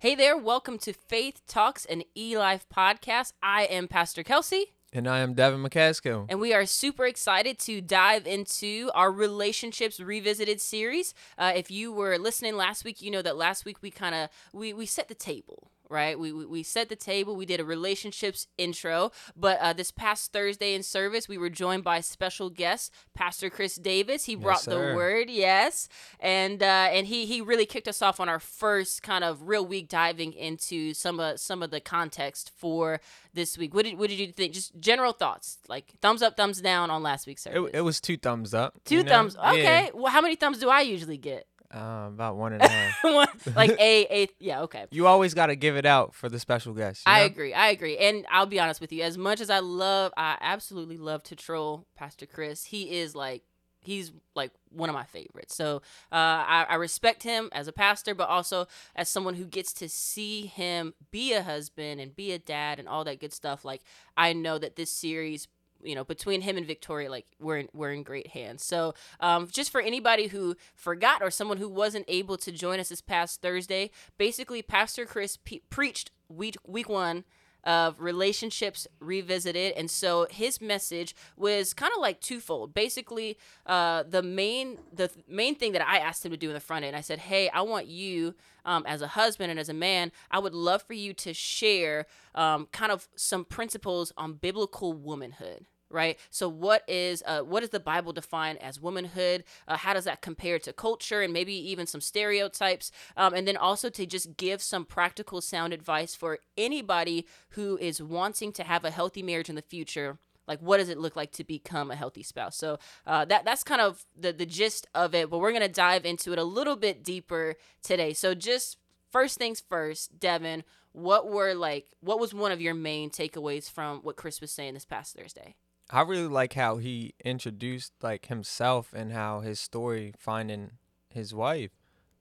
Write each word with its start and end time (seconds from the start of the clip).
Hey 0.00 0.14
there, 0.14 0.36
welcome 0.38 0.78
to 0.78 0.92
Faith 0.92 1.42
Talks 1.48 1.84
and 1.84 2.04
E 2.16 2.38
Life 2.38 2.66
podcast. 2.72 3.32
I 3.42 3.64
am 3.64 3.88
Pastor 3.88 4.22
Kelsey. 4.22 4.66
And 4.92 5.08
I 5.08 5.18
am 5.18 5.34
Devin 5.34 5.60
McCaskill. 5.60 6.26
And 6.28 6.38
we 6.38 6.54
are 6.54 6.66
super 6.66 7.04
excited 7.04 7.58
to 7.58 7.80
dive 7.80 8.24
into 8.24 8.92
our 8.94 9.10
Relationships 9.10 9.98
Revisited 9.98 10.60
series. 10.60 11.14
Uh, 11.36 11.50
if 11.56 11.68
you 11.68 11.90
were 11.90 12.16
listening 12.16 12.56
last 12.56 12.84
week, 12.84 13.02
you 13.02 13.10
know 13.10 13.22
that 13.22 13.36
last 13.36 13.64
week 13.64 13.78
we 13.82 13.90
kind 13.90 14.14
of 14.14 14.28
we, 14.52 14.72
we 14.72 14.86
set 14.86 15.08
the 15.08 15.16
table 15.16 15.72
right? 15.88 16.18
We, 16.18 16.32
we, 16.32 16.46
we 16.46 16.62
set 16.62 16.88
the 16.88 16.96
table. 16.96 17.36
We 17.36 17.46
did 17.46 17.60
a 17.60 17.64
relationships 17.64 18.46
intro. 18.56 19.12
But 19.36 19.58
uh, 19.60 19.72
this 19.72 19.90
past 19.90 20.32
Thursday 20.32 20.74
in 20.74 20.82
service, 20.82 21.28
we 21.28 21.38
were 21.38 21.50
joined 21.50 21.84
by 21.84 22.00
special 22.00 22.50
guest, 22.50 22.92
Pastor 23.14 23.50
Chris 23.50 23.76
Davis. 23.76 24.24
He 24.24 24.34
brought 24.34 24.62
the 24.62 24.94
word, 24.94 25.30
yes, 25.30 25.88
and 26.20 26.62
uh, 26.62 26.88
and 26.92 27.06
he 27.06 27.26
he 27.26 27.40
really 27.40 27.66
kicked 27.66 27.88
us 27.88 28.02
off 28.02 28.20
on 28.20 28.28
our 28.28 28.40
first 28.40 29.02
kind 29.02 29.24
of 29.24 29.48
real 29.48 29.66
week 29.66 29.88
diving 29.88 30.32
into 30.32 30.94
some 30.94 31.20
of 31.20 31.40
some 31.40 31.62
of 31.62 31.70
the 31.70 31.80
context 31.80 32.52
for 32.56 33.00
this 33.34 33.56
week. 33.56 33.74
What 33.74 33.84
did 33.84 33.98
what 33.98 34.10
did 34.10 34.18
you 34.18 34.32
think? 34.32 34.52
Just 34.52 34.78
general 34.80 35.12
thoughts, 35.12 35.58
like 35.68 35.94
thumbs 36.00 36.22
up, 36.22 36.36
thumbs 36.36 36.60
down 36.60 36.90
on 36.90 37.02
last 37.02 37.26
week's 37.26 37.42
service. 37.42 37.70
It, 37.72 37.78
it 37.78 37.80
was 37.82 38.00
two 38.00 38.16
thumbs 38.16 38.54
up. 38.54 38.74
Two 38.84 39.02
thumbs. 39.02 39.34
Know? 39.34 39.50
Okay. 39.50 39.84
Yeah. 39.86 39.90
Well, 39.94 40.12
how 40.12 40.20
many 40.20 40.36
thumbs 40.36 40.58
do 40.58 40.68
I 40.68 40.80
usually 40.82 41.18
get? 41.18 41.46
Uh, 41.72 42.06
about 42.08 42.36
one 42.36 42.54
and 42.54 42.62
a 42.62 42.68
half. 42.68 43.04
like 43.56 43.70
a 43.78 44.22
a 44.22 44.28
yeah 44.38 44.62
okay. 44.62 44.86
You 44.90 45.06
always 45.06 45.34
got 45.34 45.46
to 45.46 45.56
give 45.56 45.76
it 45.76 45.84
out 45.84 46.14
for 46.14 46.30
the 46.30 46.38
special 46.38 46.72
guest. 46.72 47.02
I 47.04 47.20
know? 47.20 47.26
agree. 47.26 47.52
I 47.52 47.68
agree. 47.68 47.98
And 47.98 48.24
I'll 48.30 48.46
be 48.46 48.58
honest 48.58 48.80
with 48.80 48.90
you. 48.90 49.02
As 49.02 49.18
much 49.18 49.40
as 49.40 49.50
I 49.50 49.58
love, 49.58 50.12
I 50.16 50.38
absolutely 50.40 50.96
love 50.96 51.22
to 51.24 51.36
troll 51.36 51.86
Pastor 51.94 52.24
Chris. 52.24 52.64
He 52.64 52.98
is 52.98 53.14
like 53.14 53.42
he's 53.80 54.12
like 54.34 54.50
one 54.70 54.88
of 54.88 54.94
my 54.94 55.04
favorites. 55.04 55.54
So 55.54 55.76
uh, 56.10 56.14
I, 56.14 56.66
I, 56.68 56.74
respect 56.74 57.22
him 57.22 57.48
as 57.52 57.68
a 57.68 57.72
pastor, 57.72 58.14
but 58.14 58.28
also 58.28 58.66
as 58.96 59.08
someone 59.08 59.34
who 59.34 59.44
gets 59.44 59.72
to 59.74 59.88
see 59.88 60.46
him 60.46 60.94
be 61.10 61.32
a 61.32 61.42
husband 61.42 62.00
and 62.00 62.14
be 62.14 62.32
a 62.32 62.38
dad 62.38 62.78
and 62.78 62.88
all 62.88 63.04
that 63.04 63.20
good 63.20 63.32
stuff. 63.32 63.64
Like 63.64 63.82
I 64.16 64.32
know 64.32 64.58
that 64.58 64.76
this 64.76 64.90
series 64.90 65.48
you 65.82 65.94
know 65.94 66.04
between 66.04 66.42
him 66.42 66.56
and 66.56 66.66
Victoria 66.66 67.10
like 67.10 67.26
we're 67.38 67.58
in, 67.58 67.68
we're 67.72 67.92
in 67.92 68.02
great 68.02 68.28
hands. 68.28 68.64
So 68.64 68.94
um, 69.20 69.48
just 69.50 69.70
for 69.70 69.80
anybody 69.80 70.28
who 70.28 70.56
forgot 70.74 71.22
or 71.22 71.30
someone 71.30 71.58
who 71.58 71.68
wasn't 71.68 72.04
able 72.08 72.36
to 72.38 72.52
join 72.52 72.80
us 72.80 72.88
this 72.88 73.00
past 73.00 73.42
Thursday, 73.42 73.90
basically 74.16 74.62
Pastor 74.62 75.04
Chris 75.06 75.36
pe- 75.36 75.60
preached 75.70 76.10
week 76.28 76.56
week 76.66 76.88
1 76.88 77.24
of 77.64 78.00
relationships 78.00 78.86
revisited. 79.00 79.72
And 79.76 79.90
so 79.90 80.26
his 80.30 80.60
message 80.60 81.14
was 81.36 81.74
kind 81.74 81.92
of 81.94 82.00
like 82.00 82.20
twofold. 82.20 82.74
Basically 82.74 83.38
uh, 83.66 84.02
the 84.08 84.22
main 84.22 84.78
the 84.92 85.08
th- 85.08 85.24
main 85.28 85.54
thing 85.54 85.72
that 85.72 85.86
i 85.86 85.98
asked 85.98 86.24
him 86.24 86.30
to 86.30 86.36
do 86.36 86.48
in 86.48 86.54
the 86.54 86.60
front 86.60 86.84
end 86.84 86.96
i 86.96 87.00
said 87.00 87.18
hey 87.18 87.48
i 87.50 87.60
want 87.60 87.86
you 87.86 88.34
um, 88.64 88.84
as 88.86 89.02
a 89.02 89.08
husband 89.08 89.50
and 89.50 89.60
as 89.60 89.68
a 89.68 89.74
man 89.74 90.10
i 90.30 90.38
would 90.38 90.54
love 90.54 90.82
for 90.82 90.94
you 90.94 91.12
to 91.12 91.34
share 91.34 92.06
um, 92.34 92.66
kind 92.72 92.92
of 92.92 93.08
some 93.16 93.44
principles 93.44 94.12
on 94.16 94.34
biblical 94.34 94.92
womanhood 94.92 95.66
right? 95.90 96.18
So 96.30 96.48
what 96.48 96.82
is 96.88 97.22
uh, 97.26 97.40
what 97.40 97.60
does 97.60 97.70
the 97.70 97.80
bible 97.80 98.12
define 98.12 98.56
as 98.58 98.80
womanhood? 98.80 99.44
Uh, 99.66 99.76
how 99.76 99.94
does 99.94 100.04
that 100.04 100.22
compare 100.22 100.58
to 100.60 100.72
culture 100.72 101.22
and 101.22 101.32
maybe 101.32 101.54
even 101.54 101.86
some 101.86 102.00
stereotypes? 102.00 102.90
Um, 103.16 103.34
and 103.34 103.46
then 103.46 103.56
also 103.56 103.88
to 103.90 104.06
just 104.06 104.36
give 104.36 104.62
some 104.62 104.84
practical 104.84 105.40
sound 105.40 105.72
advice 105.72 106.14
for 106.14 106.38
anybody 106.56 107.26
who 107.50 107.78
is 107.78 108.02
wanting 108.02 108.52
to 108.52 108.64
have 108.64 108.84
a 108.84 108.90
healthy 108.90 109.22
marriage 109.22 109.48
in 109.48 109.56
the 109.56 109.62
future 109.62 110.18
like 110.46 110.60
what 110.60 110.78
does 110.78 110.88
it 110.88 110.98
look 110.98 111.14
like 111.14 111.30
to 111.32 111.44
become 111.44 111.90
a 111.90 111.94
healthy 111.94 112.22
spouse? 112.22 112.56
So 112.56 112.78
uh, 113.06 113.26
that 113.26 113.44
that's 113.44 113.62
kind 113.62 113.82
of 113.82 114.04
the 114.18 114.32
the 114.32 114.46
gist 114.46 114.86
of 114.94 115.14
it 115.14 115.30
but 115.30 115.38
we're 115.38 115.52
gonna 115.52 115.68
dive 115.68 116.06
into 116.06 116.32
it 116.32 116.38
a 116.38 116.44
little 116.44 116.76
bit 116.76 117.04
deeper 117.04 117.56
today. 117.82 118.14
So 118.14 118.34
just 118.34 118.78
first 119.10 119.38
things 119.38 119.62
first 119.68 120.18
devin 120.18 120.64
what 120.92 121.28
were 121.30 121.54
like 121.54 121.86
what 122.00 122.20
was 122.20 122.34
one 122.34 122.52
of 122.52 122.60
your 122.60 122.74
main 122.74 123.10
takeaways 123.10 123.70
from 123.70 123.98
what 124.00 124.16
chris 124.16 124.40
was 124.40 124.50
saying 124.50 124.74
this 124.74 124.84
past 124.84 125.16
thursday 125.16 125.54
I 125.90 126.02
really 126.02 126.28
like 126.28 126.54
how 126.54 126.76
he 126.76 127.14
introduced 127.24 127.92
like 128.02 128.26
himself 128.26 128.92
and 128.94 129.12
how 129.12 129.40
his 129.40 129.58
story 129.58 130.14
finding 130.18 130.72
his 131.08 131.34
wife. 131.34 131.70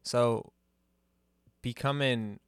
So 0.03 0.53
becoming 1.61 2.39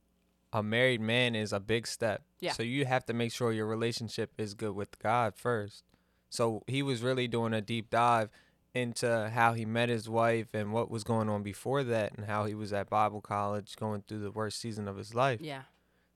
a 0.54 0.64
married 0.64 1.02
man 1.02 1.36
is 1.36 1.52
a 1.52 1.60
big 1.60 1.88
step. 1.88 2.24
Yeah. 2.40 2.54
So 2.54 2.64
you 2.64 2.86
have 2.86 3.06
to 3.06 3.14
make 3.14 3.32
sure 3.32 3.52
your 3.52 3.68
relationship 3.68 4.32
is 4.38 4.54
good 4.54 4.76
with 4.76 4.98
God 5.00 5.36
first. 5.36 5.84
So 6.30 6.64
he 6.68 6.82
was 6.82 7.02
really 7.02 7.28
doing 7.28 7.54
a 7.54 7.62
deep 7.62 7.90
dive 7.90 8.30
into 8.74 9.30
how 9.34 9.54
he 9.54 9.66
met 9.66 9.90
his 9.90 10.08
wife 10.08 10.48
and 10.54 10.72
what 10.72 10.90
was 10.90 11.04
going 11.04 11.28
on 11.28 11.44
before 11.44 11.84
that 11.84 12.14
and 12.16 12.28
how 12.28 12.46
he 12.46 12.54
was 12.54 12.72
at 12.72 12.90
Bible 12.90 13.20
college 13.20 13.76
going 13.76 14.04
through 14.08 14.20
the 14.20 14.32
worst 14.32 14.60
season 14.60 14.88
of 14.88 14.96
his 14.96 15.14
life. 15.14 15.42
Yeah. 15.42 15.64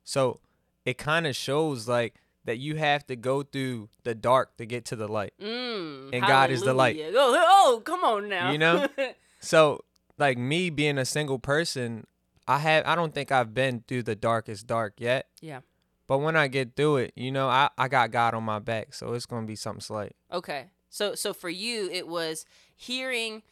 So 0.03 0.39
it 0.85 0.97
kind 0.97 1.25
of 1.25 1.35
shows 1.35 1.87
like 1.87 2.15
that 2.45 2.57
you 2.57 2.75
have 2.75 3.05
to 3.07 3.15
go 3.15 3.43
through 3.43 3.89
the 4.03 4.13
dark 4.15 4.57
to 4.57 4.65
get 4.65 4.85
to 4.85 4.95
the 4.95 5.07
light. 5.07 5.33
Mm, 5.41 6.09
and 6.13 6.21
God 6.25 6.51
is 6.51 6.61
the 6.61 6.73
light. 6.73 6.99
Oh, 6.99 7.13
oh, 7.15 7.81
come 7.83 8.03
on 8.03 8.29
now. 8.29 8.51
You 8.51 8.57
know? 8.57 8.87
so, 9.39 9.83
like 10.17 10.37
me 10.37 10.69
being 10.69 10.97
a 10.97 11.05
single 11.05 11.39
person, 11.39 12.05
I 12.47 12.59
have 12.59 12.85
I 12.85 12.95
don't 12.95 13.13
think 13.13 13.31
I've 13.31 13.53
been 13.53 13.83
through 13.87 14.03
the 14.03 14.15
darkest 14.15 14.67
dark 14.67 14.95
yet. 14.97 15.27
Yeah. 15.41 15.61
But 16.07 16.19
when 16.19 16.35
I 16.35 16.47
get 16.47 16.75
through 16.75 16.97
it, 16.97 17.13
you 17.15 17.31
know, 17.31 17.47
I, 17.47 17.69
I 17.77 17.87
got 17.87 18.11
God 18.11 18.33
on 18.33 18.43
my 18.43 18.59
back, 18.59 18.93
so 18.93 19.13
it's 19.13 19.25
gonna 19.25 19.47
be 19.47 19.55
something 19.55 19.81
slight. 19.81 20.15
Okay. 20.31 20.67
So 20.89 21.15
so 21.15 21.33
for 21.33 21.49
you 21.49 21.89
it 21.91 22.07
was 22.07 22.45
hearing 22.75 23.43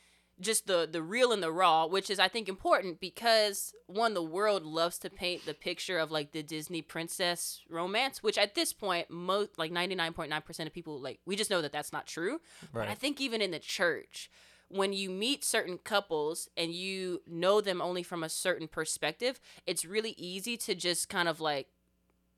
just 0.42 0.68
the 0.68 0.88
the 0.92 1.02
real 1.02 1.32
and 1.32 1.42
the 1.42 1.52
raw, 1.52 1.86
which 1.86 2.10
is 2.10 2.20
I 2.20 2.28
think 2.28 2.50
important 2.50 3.00
because 3.00 3.74
one 3.88 4.14
the 4.14 4.24
world 4.24 4.64
loves 4.64 4.98
to 5.00 5.10
paint 5.10 5.46
the 5.46 5.54
picture 5.54 5.98
of 5.98 6.12
like 6.12 6.32
the 6.32 6.44
Disney 6.44 6.82
princess 6.82 7.62
romance, 7.70 8.22
which 8.22 8.38
at 8.38 8.56
this 8.56 8.74
point 8.74 9.10
most 9.10 9.58
like 9.58 9.72
99.9% 9.72 10.68
of 10.68 10.74
people 10.74 11.00
like 11.00 11.20
we 11.26 11.36
just 11.36 11.50
know 11.50 11.62
that 11.62 11.72
that's 11.72 11.94
not 11.94 12.08
true. 12.08 12.42
Right. 12.74 12.86
But 12.86 12.88
I 12.90 12.96
think 12.96 13.22
even 13.22 13.42
in 13.42 13.52
the 13.52 13.60
church 13.60 14.30
when 14.74 14.94
you 14.94 15.10
meet 15.10 15.44
certain 15.44 15.78
couples 15.78 16.50
and 16.56 16.74
you 16.74 17.22
know 17.28 17.62
them 17.62 17.82
only 17.82 18.04
from 18.04 18.24
a 18.24 18.30
certain 18.30 18.68
perspective, 18.68 19.40
it's 19.66 19.86
really 19.86 20.16
easy 20.18 20.56
to 20.58 20.74
just 20.74 21.10
kind 21.10 21.28
of 21.28 21.42
like 21.42 21.68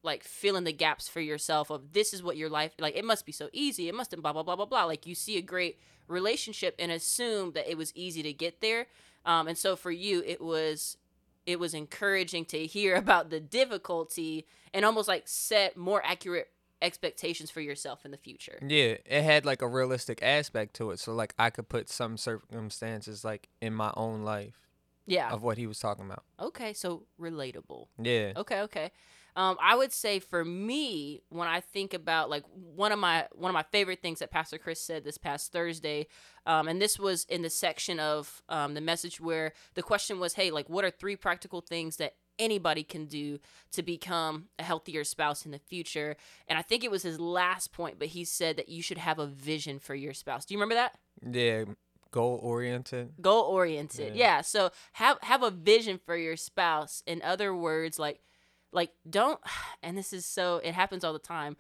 like 0.04 0.24
fill 0.24 0.56
in 0.58 0.66
the 0.66 0.74
gaps 0.74 1.08
for 1.08 1.22
yourself 1.22 1.70
of 1.70 1.94
this 1.94 2.14
is 2.14 2.22
what 2.22 2.38
your 2.38 2.50
life 2.50 2.74
like 2.78 2.96
it 2.96 3.06
must 3.06 3.26
be 3.26 3.32
so 3.32 3.50
easy. 3.54 3.88
It 3.88 3.96
must 3.96 4.12
blah 4.22 4.34
blah 4.34 4.44
blah 4.44 4.56
blah 4.56 4.66
blah. 4.66 4.84
Like 4.84 5.08
you 5.08 5.16
see 5.16 5.38
a 5.38 5.42
great 5.42 5.80
relationship 6.08 6.76
and 6.78 6.92
assume 6.92 7.54
that 7.54 7.70
it 7.70 7.78
was 7.78 7.94
easy 7.96 8.22
to 8.24 8.34
get 8.34 8.62
there. 8.62 8.88
Um, 9.26 9.48
and 9.48 9.58
so 9.58 9.76
for 9.76 9.92
you 9.92 10.22
it 10.26 10.42
was 10.42 10.98
it 11.46 11.60
was 11.60 11.74
encouraging 11.74 12.46
to 12.46 12.66
hear 12.66 12.96
about 13.04 13.30
the 13.30 13.40
difficulty 13.40 14.46
and 14.74 14.86
almost 14.86 15.08
like 15.08 15.24
set 15.26 15.78
more 15.78 16.06
accurate 16.06 16.50
expectations 16.82 17.50
for 17.50 17.62
yourself 17.62 18.04
in 18.04 18.12
the 18.12 18.18
future. 18.18 18.60
Yeah 18.62 18.98
it 19.06 19.24
had 19.24 19.46
like 19.46 19.62
a 19.62 19.68
realistic 19.68 20.22
aspect 20.22 20.76
to 20.76 20.92
it. 20.92 21.00
So 21.00 21.14
like 21.14 21.34
i 21.40 21.50
could 21.50 21.70
put 21.70 21.90
some 21.90 22.18
circumstances 22.18 23.24
like 23.24 23.48
in 23.62 23.74
my 23.74 23.94
own 23.96 24.24
life 24.24 24.60
yeah. 25.06 25.32
of 25.32 25.44
what 25.44 25.58
he 25.58 25.66
was 25.66 25.80
talking 25.80 26.06
about. 26.06 26.24
Okay 26.42 26.74
so 26.74 27.04
relatable. 27.18 27.88
Yeah. 27.98 28.34
Okay 28.36 28.60
okay 28.64 28.92
um, 29.36 29.58
I 29.62 29.76
would 29.76 29.92
say 29.92 30.20
for 30.20 30.46
me, 30.46 31.22
when 31.30 31.48
I 31.48 31.60
think 31.60 31.94
about 31.94 32.30
like 32.30 32.44
one 32.54 32.92
of 32.92 33.00
my 33.00 33.28
one 33.34 33.50
of 33.50 33.54
my 33.54 33.64
favorite 33.72 34.02
things 34.02 34.20
that 34.20 34.32
Pastor 34.32 34.58
Chris 34.58 34.80
said 34.80 35.04
this 35.04 35.18
past 35.18 35.52
Thursday, 35.52 36.08
um, 36.46 36.68
and 36.68 36.82
this 36.82 37.00
was 37.00 37.26
in 37.26 37.42
the 37.42 37.50
section 37.50 38.00
of 38.00 38.44
um, 38.50 38.74
the 38.76 38.82
message 38.82 39.20
where 39.20 39.54
the 39.74 39.82
question 39.82 40.20
was, 40.20 40.34
"Hey, 40.34 40.52
like, 40.52 40.70
what 40.70 40.86
are 40.86 40.92
three 40.92 41.16
practical 41.16 41.62
things 41.62 41.98
that 41.98 42.16
anybody 42.38 42.84
can 42.84 43.06
do 43.06 43.40
to 43.72 43.84
become 43.84 44.46
a 44.60 44.64
healthier 44.64 45.04
spouse 45.04 45.46
in 45.46 45.52
the 45.52 45.60
future?" 45.60 46.16
And 46.48 46.60
I 46.60 46.62
think 46.62 46.84
it 46.84 46.92
was 46.92 47.04
his 47.04 47.20
last 47.20 47.72
point, 47.74 47.98
but 47.98 48.10
he 48.10 48.26
said 48.26 48.56
that 48.58 48.70
you 48.70 48.84
should 48.84 49.00
have 49.00 49.18
a 49.18 49.28
vision 49.28 49.80
for 49.80 49.96
your 49.96 50.14
spouse. 50.14 50.46
Do 50.46 50.54
you 50.54 50.60
remember 50.60 50.76
that? 50.76 50.98
Yeah, 51.28 51.74
goal 52.12 52.40
oriented. 52.44 53.14
Goal 53.20 53.46
oriented. 53.46 54.16
Yeah. 54.16 54.36
yeah. 54.38 54.42
So 54.42 54.70
have 54.94 55.18
have 55.24 55.42
a 55.42 55.50
vision 55.50 56.00
for 56.06 56.16
your 56.16 56.38
spouse. 56.38 57.02
In 57.08 57.22
other 57.24 57.56
words, 57.56 57.98
like 57.98 58.22
like, 58.74 58.92
don't, 59.10 59.40
and 59.84 59.98
this 59.98 60.12
is 60.14 60.26
so, 60.26 60.58
it 60.64 60.74
happens 60.74 61.04
all 61.04 61.14
the 61.14 61.20
time. 61.20 61.56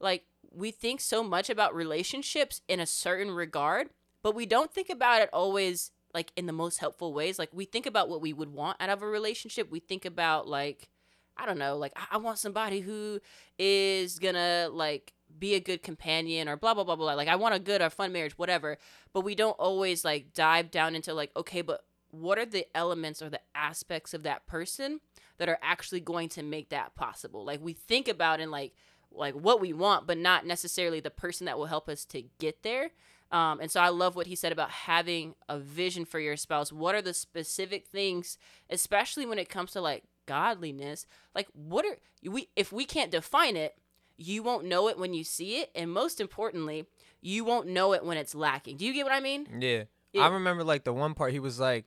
Like, 0.00 0.24
we 0.50 0.70
think 0.70 1.00
so 1.00 1.22
much 1.22 1.50
about 1.50 1.74
relationships 1.74 2.60
in 2.68 2.80
a 2.80 2.86
certain 2.86 3.30
regard, 3.30 3.90
but 4.22 4.34
we 4.34 4.46
don't 4.46 4.72
think 4.72 4.90
about 4.90 5.22
it 5.22 5.30
always 5.32 5.90
like 6.14 6.32
in 6.36 6.46
the 6.46 6.52
most 6.52 6.78
helpful 6.78 7.12
ways. 7.12 7.38
Like, 7.38 7.50
we 7.52 7.64
think 7.64 7.86
about 7.86 8.08
what 8.08 8.20
we 8.20 8.32
would 8.32 8.52
want 8.52 8.80
out 8.80 8.90
of 8.90 9.02
a 9.02 9.06
relationship. 9.06 9.70
We 9.70 9.80
think 9.80 10.04
about, 10.04 10.48
like, 10.48 10.88
I 11.36 11.46
don't 11.46 11.58
know, 11.58 11.76
like, 11.76 11.92
I, 12.10 12.16
want 12.16 12.38
somebody 12.38 12.80
who 12.80 13.20
is 13.58 14.18
gonna, 14.18 14.68
like, 14.72 15.12
be 15.38 15.54
a 15.54 15.60
good 15.60 15.82
companion 15.82 16.48
or 16.48 16.56
blah 16.56 16.74
blah 16.74 16.84
blah 16.84 16.96
blah 16.96 17.12
like 17.12 17.28
i 17.28 17.36
want 17.36 17.54
a 17.54 17.58
good 17.58 17.82
or 17.82 17.90
fun 17.90 18.12
marriage 18.12 18.38
whatever 18.38 18.78
but 19.12 19.20
we 19.20 19.34
don't 19.34 19.58
always 19.58 20.04
like 20.04 20.32
dive 20.32 20.70
down 20.70 20.94
into 20.94 21.12
like 21.12 21.30
okay 21.36 21.60
but 21.60 21.84
what 22.10 22.38
are 22.38 22.46
the 22.46 22.66
elements 22.74 23.20
or 23.20 23.28
the 23.28 23.40
aspects 23.54 24.14
of 24.14 24.22
that 24.22 24.46
person 24.46 25.00
that 25.38 25.48
are 25.48 25.58
actually 25.62 26.00
going 26.00 26.28
to 26.30 26.42
make 26.42 26.68
that 26.70 26.94
possible. 26.94 27.44
Like 27.44 27.60
we 27.62 27.72
think 27.72 28.08
about 28.08 28.40
in 28.40 28.50
like 28.50 28.74
like 29.10 29.34
what 29.34 29.60
we 29.60 29.72
want, 29.72 30.06
but 30.06 30.18
not 30.18 30.44
necessarily 30.46 31.00
the 31.00 31.10
person 31.10 31.46
that 31.46 31.58
will 31.58 31.66
help 31.66 31.88
us 31.88 32.04
to 32.06 32.22
get 32.38 32.62
there. 32.62 32.90
Um, 33.30 33.60
and 33.60 33.70
so 33.70 33.80
I 33.80 33.88
love 33.88 34.16
what 34.16 34.26
he 34.26 34.34
said 34.36 34.52
about 34.52 34.70
having 34.70 35.34
a 35.48 35.58
vision 35.58 36.04
for 36.04 36.18
your 36.20 36.36
spouse. 36.36 36.72
What 36.72 36.94
are 36.94 37.02
the 37.02 37.12
specific 37.14 37.86
things, 37.86 38.38
especially 38.70 39.26
when 39.26 39.38
it 39.38 39.48
comes 39.48 39.72
to 39.72 39.80
like 39.80 40.04
godliness. 40.28 41.06
Like 41.34 41.48
what 41.54 41.84
are 41.84 41.96
we 42.30 42.48
if 42.54 42.70
we 42.72 42.84
can't 42.84 43.10
define 43.10 43.56
it, 43.56 43.74
you 44.16 44.42
won't 44.42 44.66
know 44.66 44.88
it 44.88 44.98
when 44.98 45.14
you 45.14 45.24
see 45.24 45.56
it, 45.60 45.70
and 45.74 45.90
most 45.90 46.20
importantly, 46.20 46.86
you 47.20 47.44
won't 47.44 47.66
know 47.66 47.92
it 47.94 48.04
when 48.04 48.16
it's 48.18 48.34
lacking. 48.34 48.76
Do 48.76 48.84
you 48.84 48.92
get 48.92 49.04
what 49.04 49.12
I 49.14 49.20
mean? 49.20 49.48
Yeah. 49.60 49.84
It- 50.12 50.20
I 50.20 50.28
remember 50.28 50.62
like 50.64 50.84
the 50.84 50.92
one 50.92 51.14
part 51.14 51.32
he 51.32 51.40
was 51.40 51.58
like, 51.58 51.86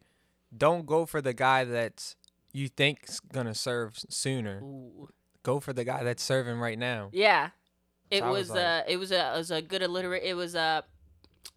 "Don't 0.55 0.85
go 0.85 1.05
for 1.05 1.21
the 1.21 1.33
guy 1.33 1.63
that's 1.63 2.15
you 2.53 2.67
think's 2.69 3.19
gonna 3.19 3.55
serve 3.55 3.97
sooner. 4.09 4.61
Ooh. 4.63 5.09
Go 5.43 5.59
for 5.59 5.73
the 5.73 5.83
guy 5.83 6.03
that's 6.03 6.23
serving 6.23 6.59
right 6.59 6.77
now." 6.77 7.09
Yeah. 7.11 7.49
It 8.09 8.19
So 8.19 8.31
was 8.31 8.49
was, 8.49 8.49
like- 8.51 8.59
uh 8.65 8.83
it 8.87 8.97
was 8.97 9.11
a 9.11 9.33
it 9.33 9.37
was 9.37 9.51
a 9.51 9.61
good 9.61 9.81
alliterate 9.81 10.23
it 10.23 10.33
was 10.35 10.53
a 10.55 10.83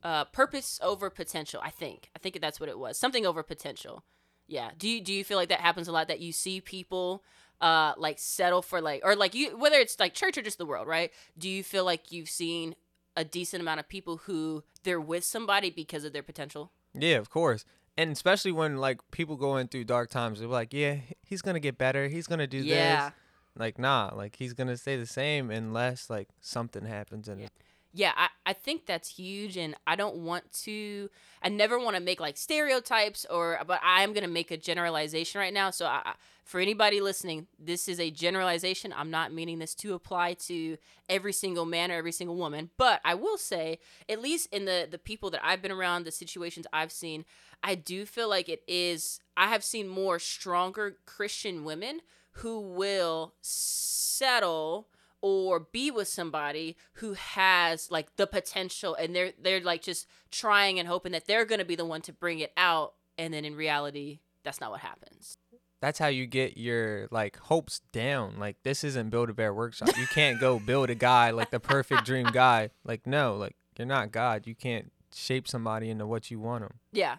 uh 0.03 0.25
purpose 0.27 0.79
over 0.83 1.11
potential, 1.11 1.61
I 1.63 1.71
think. 1.71 2.11
I 2.15 2.19
think 2.19 2.41
that's 2.41 2.61
what 2.61 2.69
it 2.69 2.79
was. 2.79 2.99
Something 2.99 3.27
over 3.27 3.43
potential. 3.43 4.05
Yeah. 4.47 4.71
Do 4.79 4.89
you 4.89 5.01
do 5.01 5.13
you 5.13 5.25
feel 5.25 5.37
like 5.39 5.49
that 5.49 5.61
happens 5.61 5.89
a 5.89 5.93
lot 5.93 6.09
that 6.09 6.21
you 6.21 6.33
see 6.33 6.61
people 6.61 7.23
uh 7.61 7.95
like 7.97 8.19
settle 8.19 8.63
for 8.63 8.81
like 8.81 9.03
or 9.05 9.15
like 9.17 9.35
you 9.35 9.57
whether 9.57 9.77
it's 9.77 9.99
like 10.01 10.15
church 10.15 10.37
or 10.39 10.43
just 10.43 10.59
the 10.59 10.67
world, 10.67 10.87
right? 10.87 11.11
Do 11.39 11.49
you 11.49 11.63
feel 11.63 11.85
like 11.85 12.13
you've 12.13 12.29
seen 12.31 12.77
a 13.17 13.25
decent 13.25 13.61
amount 13.61 13.81
of 13.81 13.89
people 13.89 14.19
who 14.19 14.65
they're 14.83 15.01
with 15.01 15.25
somebody 15.25 15.71
because 15.71 16.05
of 16.05 16.13
their 16.13 16.23
potential? 16.23 16.73
Yeah, 16.95 17.17
of 17.17 17.31
course. 17.31 17.65
And 17.97 18.11
especially 18.11 18.53
when 18.53 18.77
like 18.79 19.01
people 19.13 19.37
going 19.37 19.69
through 19.69 19.85
dark 19.85 20.11
times, 20.11 20.41
they're 20.41 20.49
like, 20.49 20.73
"Yeah, 20.73 20.97
he's 21.23 21.43
gonna 21.43 21.61
get 21.61 21.79
better. 21.79 22.09
He's 22.09 22.27
gonna 22.27 22.47
do 22.47 22.59
Yeah. 22.59 23.07
this." 23.07 23.15
Like, 23.57 23.79
nah, 23.79 24.11
like 24.15 24.37
he's 24.37 24.53
gonna 24.53 24.77
stay 24.77 24.97
the 24.97 25.07
same 25.07 25.51
unless 25.51 26.11
like 26.11 26.29
something 26.41 26.85
happens 26.87 27.29
and 27.29 27.43
Yeah. 27.43 27.49
Yeah, 27.97 28.13
I, 28.17 28.29
I 28.45 28.53
think 28.55 28.87
that's 28.87 29.09
huge 29.09 29.57
and 29.57 29.77
I 29.87 29.95
don't 29.95 30.17
want 30.17 30.53
to 30.65 31.11
I 31.41 31.49
never 31.49 31.79
want 31.79 31.95
to 31.97 32.03
make 32.03 32.19
like 32.19 32.37
stereotypes 32.37 33.25
or 33.31 33.61
but 33.67 33.81
I 33.85 34.03
am 34.03 34.13
going 34.13 34.25
to 34.25 34.31
make 34.31 34.51
a 34.51 34.57
generalization 34.57 35.39
right 35.41 35.55
now. 35.55 35.71
So 35.71 35.87
I- 35.87 36.15
for 36.45 36.61
anybody 36.61 37.01
listening, 37.01 37.47
this 37.59 37.89
is 37.89 37.99
a 37.99 38.11
generalization. 38.11 38.93
I'm 38.95 39.11
not 39.11 39.33
meaning 39.33 39.61
this 39.61 39.75
to 39.77 39.95
apply 39.95 40.35
to 40.47 40.77
every 41.09 41.33
single 41.33 41.65
man 41.65 41.91
or 41.91 41.95
every 41.95 42.13
single 42.13 42.37
woman, 42.37 42.69
but 42.77 43.01
I 43.03 43.15
will 43.15 43.39
say 43.39 43.79
at 44.11 44.21
least 44.21 44.49
in 44.53 44.65
the 44.67 44.87
the 44.91 44.99
people 44.99 45.31
that 45.31 45.41
I've 45.43 45.63
been 45.63 45.73
around, 45.73 46.05
the 46.05 46.11
situations 46.11 46.67
I've 46.73 46.93
seen, 46.93 47.25
I 47.63 47.77
do 47.77 48.05
feel 48.05 48.29
like 48.29 48.49
it 48.49 48.63
is 48.67 49.21
I 49.37 49.47
have 49.49 49.65
seen 49.65 49.89
more 49.89 50.19
stronger 50.19 50.97
Christian 51.07 51.65
women 51.65 52.01
who 52.39 52.59
will 52.61 53.35
settle 53.41 54.89
or 55.27 55.59
be 55.59 55.91
with 55.91 56.07
somebody 56.07 56.77
who 56.95 57.15
has 57.15 57.91
like 57.91 58.15
the 58.17 58.27
potential 58.27 58.95
and 58.95 59.17
they're 59.17 59.33
they're 59.41 59.59
like 59.61 59.81
just 59.81 60.07
trying 60.31 60.79
and 60.79 60.87
hoping 60.87 61.13
that 61.13 61.27
they're 61.27 61.47
going 61.47 61.61
to 61.61 61.65
be 61.65 61.75
the 61.75 61.85
one 61.85 62.03
to 62.03 62.13
bring 62.13 62.41
it 62.41 62.53
out 62.59 62.93
and 63.17 63.33
then 63.33 63.43
in 63.43 63.57
reality 63.57 64.19
that's 64.43 64.61
not 64.61 64.71
what 64.71 64.81
happens. 64.81 65.39
that's 65.81 65.99
how 65.99 66.09
you 66.09 66.27
get 66.27 66.59
your 66.59 67.09
like 67.11 67.39
hopes 67.39 67.81
down. 67.91 68.35
Like 68.39 68.57
this 68.65 68.85
isn't 68.85 69.09
build 69.09 69.31
a 69.31 69.33
bear 69.33 69.55
workshop. 69.55 69.97
You 69.97 70.07
can't 70.07 70.39
go 70.39 70.59
build 70.59 70.91
a 70.91 70.95
guy 70.95 71.31
like 71.31 71.51
the 71.51 71.61
perfect 71.61 72.05
dream 72.05 72.27
guy. 72.27 72.69
Like 72.85 73.07
no, 73.07 73.35
like 73.37 73.57
you're 73.79 73.87
not 73.87 74.13
God. 74.13 74.47
You 74.47 74.55
can't 74.55 74.93
shape 75.15 75.49
somebody 75.49 75.89
into 75.89 76.07
what 76.07 76.31
you 76.31 76.39
want 76.39 76.65
them. 76.65 76.75
Yeah. 76.93 77.17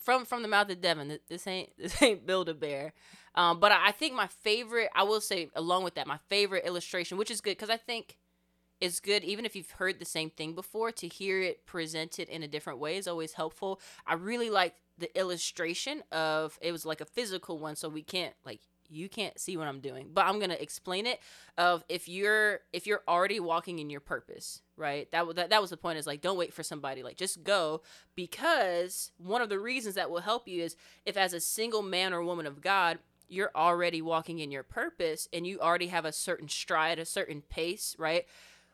From 0.00 0.24
from 0.24 0.42
the 0.42 0.48
mouth 0.48 0.70
of 0.70 0.80
Devin, 0.80 1.18
this 1.28 1.46
ain't 1.46 1.70
this 1.78 2.00
ain't 2.02 2.26
build 2.26 2.48
a 2.48 2.54
bear. 2.54 2.92
Um, 3.34 3.60
but 3.60 3.70
I 3.70 3.92
think 3.92 4.14
my 4.14 4.26
favorite, 4.26 4.88
I 4.94 5.04
will 5.04 5.20
say, 5.20 5.48
along 5.54 5.84
with 5.84 5.94
that, 5.94 6.06
my 6.06 6.18
favorite 6.28 6.64
illustration, 6.66 7.18
which 7.18 7.30
is 7.30 7.40
good 7.40 7.52
because 7.52 7.70
I 7.70 7.76
think 7.76 8.16
it's 8.80 9.00
good, 9.00 9.24
even 9.24 9.44
if 9.44 9.54
you've 9.54 9.70
heard 9.72 9.98
the 9.98 10.04
same 10.04 10.30
thing 10.30 10.54
before, 10.54 10.92
to 10.92 11.08
hear 11.08 11.40
it 11.40 11.66
presented 11.66 12.28
in 12.28 12.42
a 12.42 12.48
different 12.48 12.78
way 12.78 12.96
is 12.96 13.08
always 13.08 13.34
helpful. 13.34 13.80
I 14.06 14.14
really 14.14 14.50
like 14.50 14.74
the 14.96 15.16
illustration 15.18 16.02
of 16.10 16.58
it 16.60 16.72
was 16.72 16.84
like 16.84 17.00
a 17.00 17.04
physical 17.04 17.58
one, 17.58 17.76
so 17.76 17.88
we 17.88 18.02
can't 18.02 18.34
like 18.44 18.60
you 18.88 19.08
can't 19.08 19.38
see 19.38 19.56
what 19.56 19.68
I'm 19.68 19.80
doing, 19.80 20.10
but 20.12 20.26
I'm 20.26 20.38
gonna 20.38 20.54
explain 20.54 21.06
it. 21.06 21.20
Of 21.56 21.84
if 21.88 22.08
you're 22.08 22.60
if 22.72 22.86
you're 22.86 23.02
already 23.08 23.40
walking 23.40 23.78
in 23.78 23.90
your 23.90 24.00
purpose, 24.00 24.62
right? 24.76 25.10
That 25.12 25.34
that, 25.36 25.50
that 25.50 25.60
was 25.60 25.70
the 25.70 25.76
point. 25.76 25.98
Is 25.98 26.06
like 26.06 26.20
don't 26.20 26.38
wait 26.38 26.54
for 26.54 26.62
somebody. 26.62 27.02
Like 27.02 27.16
just 27.16 27.44
go 27.44 27.82
because 28.14 29.12
one 29.18 29.42
of 29.42 29.48
the 29.48 29.58
reasons 29.58 29.94
that 29.96 30.10
will 30.10 30.20
help 30.20 30.48
you 30.48 30.62
is 30.62 30.76
if 31.06 31.16
as 31.16 31.32
a 31.32 31.40
single 31.40 31.82
man 31.82 32.12
or 32.12 32.22
woman 32.22 32.46
of 32.46 32.60
God 32.60 32.98
you're 33.28 33.50
already 33.54 34.00
walking 34.02 34.38
in 34.38 34.50
your 34.50 34.62
purpose 34.62 35.28
and 35.32 35.46
you 35.46 35.60
already 35.60 35.88
have 35.88 36.04
a 36.04 36.12
certain 36.12 36.48
stride, 36.48 36.98
a 36.98 37.04
certain 37.04 37.42
pace, 37.42 37.94
right? 37.98 38.24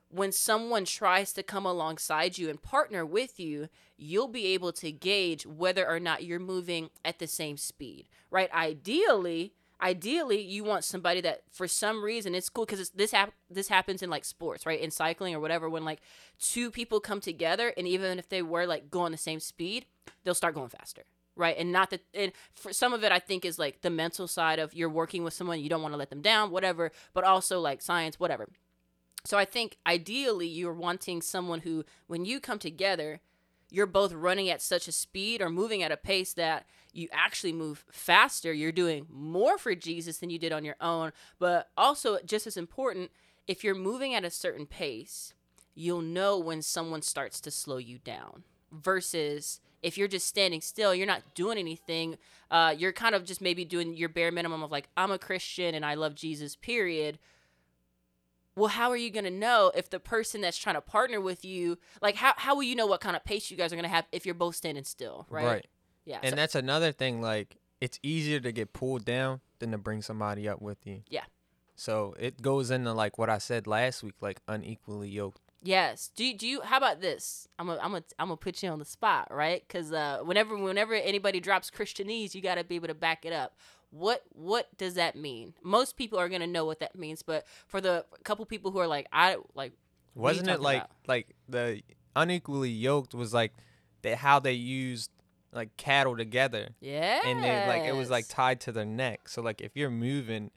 When 0.09 0.31
someone 0.31 0.85
tries 0.85 1.33
to 1.33 1.43
come 1.43 1.67
alongside 1.67 2.39
you 2.39 2.49
and 2.49 2.63
partner 2.63 3.05
with 3.05 3.41
you, 3.41 3.69
you'll 3.97 4.29
be 4.29 4.47
able 4.47 4.73
to 4.73 4.93
gauge 4.93 5.45
whether 5.45 5.87
or 5.89 5.99
not 5.99 6.23
you're 6.23 6.39
moving 6.39 6.91
at 7.05 7.19
the 7.19 7.27
same 7.27 7.57
speed, 7.57 8.09
right? 8.31 8.53
Ideally, 8.55 9.55
ideally 9.85 10.41
you 10.41 10.65
want 10.65 10.83
somebody 10.83 11.21
that 11.21 11.43
for 11.51 11.69
some 11.69 12.03
reason 12.03 12.35
it's 12.35 12.49
cool 12.49 12.65
because 12.65 12.91
this 12.91 13.13
hap- 13.13 13.35
this 13.51 13.69
happens 13.69 14.03
in 14.03 14.09
like 14.09 14.25
sports 14.25 14.65
right? 14.65 14.81
In 14.81 14.91
cycling 14.91 15.35
or 15.35 15.41
whatever 15.41 15.69
when 15.69 15.85
like 15.85 16.01
two 16.41 16.71
people 16.71 17.01
come 17.01 17.21
together 17.21 17.73
and 17.77 17.87
even 17.87 18.19
if 18.19 18.29
they 18.29 18.43
were 18.43 18.67
like 18.67 18.91
going 18.91 19.13
the 19.13 19.19
same 19.19 19.41
speed 19.41 19.85
they'll 20.25 20.35
start 20.35 20.55
going 20.55 20.71
faster 20.71 21.03
right? 21.37 21.57
And 21.59 21.71
not 21.71 21.91
that 21.91 22.01
and 22.15 22.33
for 22.55 22.73
some 22.73 22.95
of 22.95 23.05
it 23.05 23.13
i 23.13 23.19
think 23.19 23.45
is 23.45 23.59
like 23.59 23.83
the 23.83 23.91
mental 23.91 24.27
side 24.27 24.59
of 24.59 24.73
you're 24.73 24.89
working 24.89 25.23
with 25.23 25.35
someone 25.35 25.61
you 25.61 25.69
don't 25.69 25.83
want 25.83 25.93
to 25.93 25.99
let 25.99 26.11
them 26.11 26.23
down 26.23 26.51
whatever 26.51 26.91
but 27.13 27.25
also 27.25 27.61
like 27.61 27.83
science 27.83 28.19
whatever. 28.19 28.49
So 29.27 29.37
i 29.37 29.45
think 29.45 29.77
ideally 29.87 30.49
you're 30.49 30.73
wanting 30.73 31.21
someone 31.21 31.61
who 31.61 31.85
when 32.07 32.25
you 32.25 32.41
come 32.41 32.59
together 32.59 33.21
you're 33.71 33.87
both 33.87 34.13
running 34.13 34.49
at 34.49 34.63
such 34.63 34.87
a 34.89 34.93
speed 34.93 35.43
or 35.43 35.51
moving 35.51 35.83
at 35.83 35.93
a 35.93 35.97
pace 35.97 36.33
that 36.35 36.65
you 36.95 37.09
actually 37.13 37.53
move 37.53 37.85
faster 37.91 38.53
you're 38.53 38.73
doing 38.73 39.07
more 39.11 39.59
for 39.59 39.75
jesus 39.75 40.19
than 40.19 40.31
you 40.31 40.39
did 40.39 40.53
on 40.53 40.65
your 40.65 40.77
own 40.81 41.13
but 41.39 41.69
also 41.77 42.19
just 42.25 42.47
as 42.47 42.57
important 42.57 43.11
if 43.47 43.63
you're 43.63 43.75
moving 43.75 44.15
at 44.15 44.25
a 44.25 44.31
certain 44.31 44.67
pace 44.67 45.35
you'll 45.75 46.01
know 46.01 46.39
when 46.39 46.63
someone 46.63 47.03
starts 47.03 47.41
to 47.41 47.51
slow 47.51 47.79
you 47.79 47.99
down 47.99 48.45
versus 48.73 49.61
if 49.85 49.99
you're 49.99 50.09
just 50.09 50.27
standing 50.27 50.63
still, 50.63 50.95
you're 50.95 51.07
not 51.07 51.35
doing 51.35 51.59
anything. 51.59 52.17
Uh, 52.51 52.75
you're 52.77 52.93
kind 52.93 53.15
of 53.15 53.25
just 53.25 53.43
maybe 53.43 53.67
doing 53.67 53.95
your 53.95 54.09
bare 54.09 54.33
minimum 54.33 54.63
of 54.63 54.73
like, 54.73 54.89
I'm 54.97 55.11
a 55.11 55.19
Christian 55.19 55.75
and 55.75 55.85
I 55.85 55.95
love 55.95 56.15
Jesus, 56.15 56.57
period. 56.57 57.19
Well, 58.57 58.69
how 58.69 58.91
are 58.91 58.97
you 58.97 59.11
going 59.11 59.25
to 59.25 59.31
know 59.31 59.73
if 59.77 59.91
the 59.91 60.01
person 60.01 60.41
that's 60.41 60.57
trying 60.57 60.77
to 60.77 60.81
partner 60.81 61.21
with 61.21 61.45
you, 61.45 61.77
like, 62.01 62.15
how, 62.17 62.33
how 62.37 62.55
will 62.55 62.63
you 62.63 62.75
know 62.77 62.87
what 62.87 63.01
kind 63.03 63.15
of 63.15 63.25
pace 63.25 63.51
you 63.51 63.59
guys 63.59 63.73
are 63.73 63.77
going 63.77 63.85
to 63.85 63.95
have 63.95 64.07
if 64.11 64.25
you're 64.25 64.35
both 64.35 64.57
standing 64.57 64.85
still, 64.85 65.27
right? 65.29 65.67
Yeah. 66.05 66.19
And 66.23 66.31
so- 66.31 66.37
that's 66.37 66.55
another 66.55 66.93
thing. 66.93 67.21
Like 67.21 67.57
it's 67.81 67.99
easier 68.03 68.41
to 68.41 68.53
get 68.53 68.73
pulled 68.73 69.05
down 69.05 69.41
than 69.59 69.71
to 69.73 69.79
bring 69.79 70.03
somebody 70.03 70.49
up 70.49 70.61
with 70.63 70.79
you. 70.85 71.03
Yeah. 71.09 71.25
So 71.77 72.15
it 72.19 72.41
goes 72.41 72.71
into 72.71 72.93
like 72.93 73.19
what 73.19 73.29
I 73.31 73.39
said 73.39 73.67
last 73.67 74.03
week, 74.03 74.15
like 74.21 74.41
unequally 74.49 75.09
yoked. 75.09 75.41
Yes. 75.63 76.11
Do 76.15 76.25
you, 76.25 76.37
do 76.37 76.47
you? 76.47 76.61
How 76.61 76.77
about 76.77 77.01
this? 77.01 77.49
I'm 77.59 77.67
gonna 77.67 77.81
I'm 77.83 77.91
gonna 77.93 78.05
I'm 78.19 78.27
gonna 78.29 78.37
put 78.37 78.63
you 78.63 78.69
on 78.69 78.79
the 78.79 78.85
spot, 78.85 79.29
right? 79.31 79.63
Because 79.67 79.93
uh, 79.93 80.21
whenever 80.23 80.57
whenever 80.57 80.95
anybody 80.95 81.41
drops 81.41 81.71
Christianese, 81.71 82.35
you 82.35 82.43
got 82.43 82.57
to 82.57 82.65
be 82.65 82.75
able 82.77 82.89
to 82.89 82.95
back 82.95 83.25
it 83.25 83.33
up. 83.33 83.57
What 83.91 84.23
what 84.35 84.69
does 84.77 84.95
that 84.95 85.17
mean? 85.17 85.55
Most 85.63 85.97
people 85.97 86.19
are 86.19 86.29
gonna 86.29 86.47
know 86.47 86.65
what 86.67 86.81
that 86.81 86.95
means, 86.97 87.23
but 87.23 87.47
for 87.67 87.81
the 87.81 88.05
couple 88.25 88.45
people 88.45 88.71
who 88.73 88.79
are 88.79 88.87
like, 88.87 89.07
I 89.13 89.37
like, 89.55 89.73
What 90.13 90.33
are 90.33 90.35
you 90.35 90.41
Wasn't 90.41 90.51
it 90.51 90.61
like 90.61 90.79
about? 90.79 90.91
like 91.07 91.29
the 91.49 91.81
unequally 92.15 92.71
yoked 92.71 93.15
was 93.15 93.33
like 93.33 93.53
they 94.03 94.15
how 94.15 94.39
they 94.41 94.53
used 94.53 95.11
like 95.55 95.77
cattle 95.77 96.17
together 96.17 96.69
yeah, 96.81 97.21
and 97.25 97.43
they 97.43 97.67
like 97.67 97.85
it 97.85 97.95
was 97.95 98.11
like 98.11 98.27
tied 98.29 98.61
to 98.63 98.73
their 98.73 98.85
neck. 98.85 99.29
So 99.29 99.41
like 99.41 99.61
if 99.61 99.77
you're 99.77 99.91
moving 99.91 100.51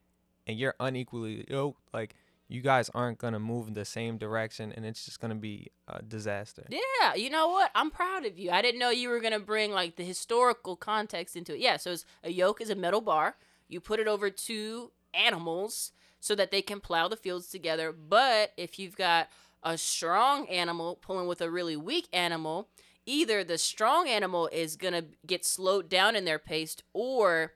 and 0.45 0.57
you're 0.57 0.75
unequally 0.79 1.45
yoked, 1.49 1.81
like 1.93 2.15
you 2.47 2.61
guys 2.61 2.89
aren't 2.93 3.17
gonna 3.17 3.39
move 3.39 3.67
in 3.67 3.73
the 3.73 3.85
same 3.85 4.17
direction 4.17 4.71
and 4.71 4.85
it's 4.85 5.05
just 5.05 5.19
gonna 5.19 5.35
be 5.35 5.67
a 5.87 6.01
disaster. 6.01 6.65
Yeah, 6.69 7.13
you 7.13 7.29
know 7.29 7.49
what? 7.49 7.71
I'm 7.75 7.91
proud 7.91 8.25
of 8.25 8.39
you. 8.39 8.51
I 8.51 8.61
didn't 8.61 8.79
know 8.79 8.89
you 8.89 9.09
were 9.09 9.19
gonna 9.19 9.39
bring 9.39 9.71
like 9.71 9.95
the 9.97 10.03
historical 10.03 10.75
context 10.75 11.35
into 11.35 11.53
it. 11.53 11.59
Yeah, 11.59 11.77
so 11.77 11.91
it's, 11.91 12.05
a 12.23 12.31
yoke 12.31 12.61
is 12.61 12.69
a 12.69 12.75
metal 12.75 13.01
bar. 13.01 13.35
You 13.67 13.79
put 13.79 13.99
it 13.99 14.07
over 14.07 14.29
two 14.29 14.91
animals 15.13 15.91
so 16.19 16.35
that 16.35 16.51
they 16.51 16.61
can 16.61 16.79
plow 16.79 17.07
the 17.07 17.17
fields 17.17 17.47
together. 17.47 17.91
But 17.91 18.53
if 18.57 18.79
you've 18.79 18.95
got 18.95 19.29
a 19.63 19.77
strong 19.77 20.47
animal 20.47 20.95
pulling 21.01 21.27
with 21.27 21.41
a 21.41 21.51
really 21.51 21.75
weak 21.75 22.07
animal, 22.13 22.69
either 23.07 23.43
the 23.43 23.57
strong 23.57 24.07
animal 24.07 24.47
is 24.51 24.75
gonna 24.75 25.05
get 25.25 25.43
slowed 25.43 25.89
down 25.89 26.15
in 26.15 26.25
their 26.25 26.37
pace, 26.37 26.77
or 26.93 27.53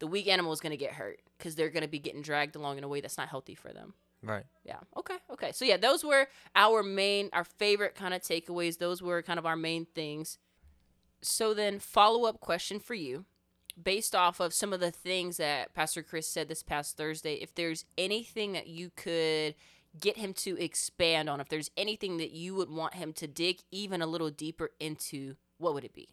the 0.00 0.08
weak 0.08 0.26
animal 0.26 0.52
is 0.52 0.60
gonna 0.60 0.76
get 0.76 0.94
hurt 0.94 1.20
because 1.38 1.54
they're 1.54 1.70
gonna 1.70 1.86
be 1.86 2.00
getting 2.00 2.22
dragged 2.22 2.56
along 2.56 2.78
in 2.78 2.84
a 2.84 2.88
way 2.88 3.00
that's 3.00 3.18
not 3.18 3.28
healthy 3.28 3.54
for 3.54 3.72
them. 3.72 3.94
Right. 4.22 4.44
Yeah. 4.64 4.78
Okay. 4.96 5.18
Okay. 5.30 5.52
So 5.52 5.64
yeah, 5.64 5.76
those 5.76 6.02
were 6.02 6.28
our 6.56 6.82
main, 6.82 7.28
our 7.32 7.44
favorite 7.44 7.94
kind 7.94 8.14
of 8.14 8.22
takeaways. 8.22 8.78
Those 8.78 9.02
were 9.02 9.22
kind 9.22 9.38
of 9.38 9.46
our 9.46 9.56
main 9.56 9.86
things. 9.94 10.38
So 11.20 11.54
then, 11.54 11.78
follow 11.78 12.24
up 12.26 12.40
question 12.40 12.80
for 12.80 12.94
you, 12.94 13.24
based 13.82 14.14
off 14.14 14.40
of 14.40 14.52
some 14.52 14.72
of 14.72 14.80
the 14.80 14.90
things 14.90 15.36
that 15.38 15.74
Pastor 15.74 16.02
Chris 16.02 16.28
said 16.28 16.48
this 16.48 16.62
past 16.62 16.96
Thursday. 16.96 17.34
If 17.34 17.54
there's 17.54 17.84
anything 17.96 18.52
that 18.52 18.66
you 18.66 18.90
could 18.96 19.54
get 19.98 20.16
him 20.16 20.32
to 20.34 20.62
expand 20.62 21.28
on, 21.28 21.40
if 21.40 21.48
there's 21.48 21.70
anything 21.76 22.16
that 22.18 22.32
you 22.32 22.54
would 22.54 22.70
want 22.70 22.94
him 22.94 23.12
to 23.14 23.26
dig 23.26 23.60
even 23.70 24.02
a 24.02 24.06
little 24.06 24.30
deeper 24.30 24.70
into, 24.80 25.36
what 25.58 25.74
would 25.74 25.84
it 25.84 25.94
be? 25.94 26.08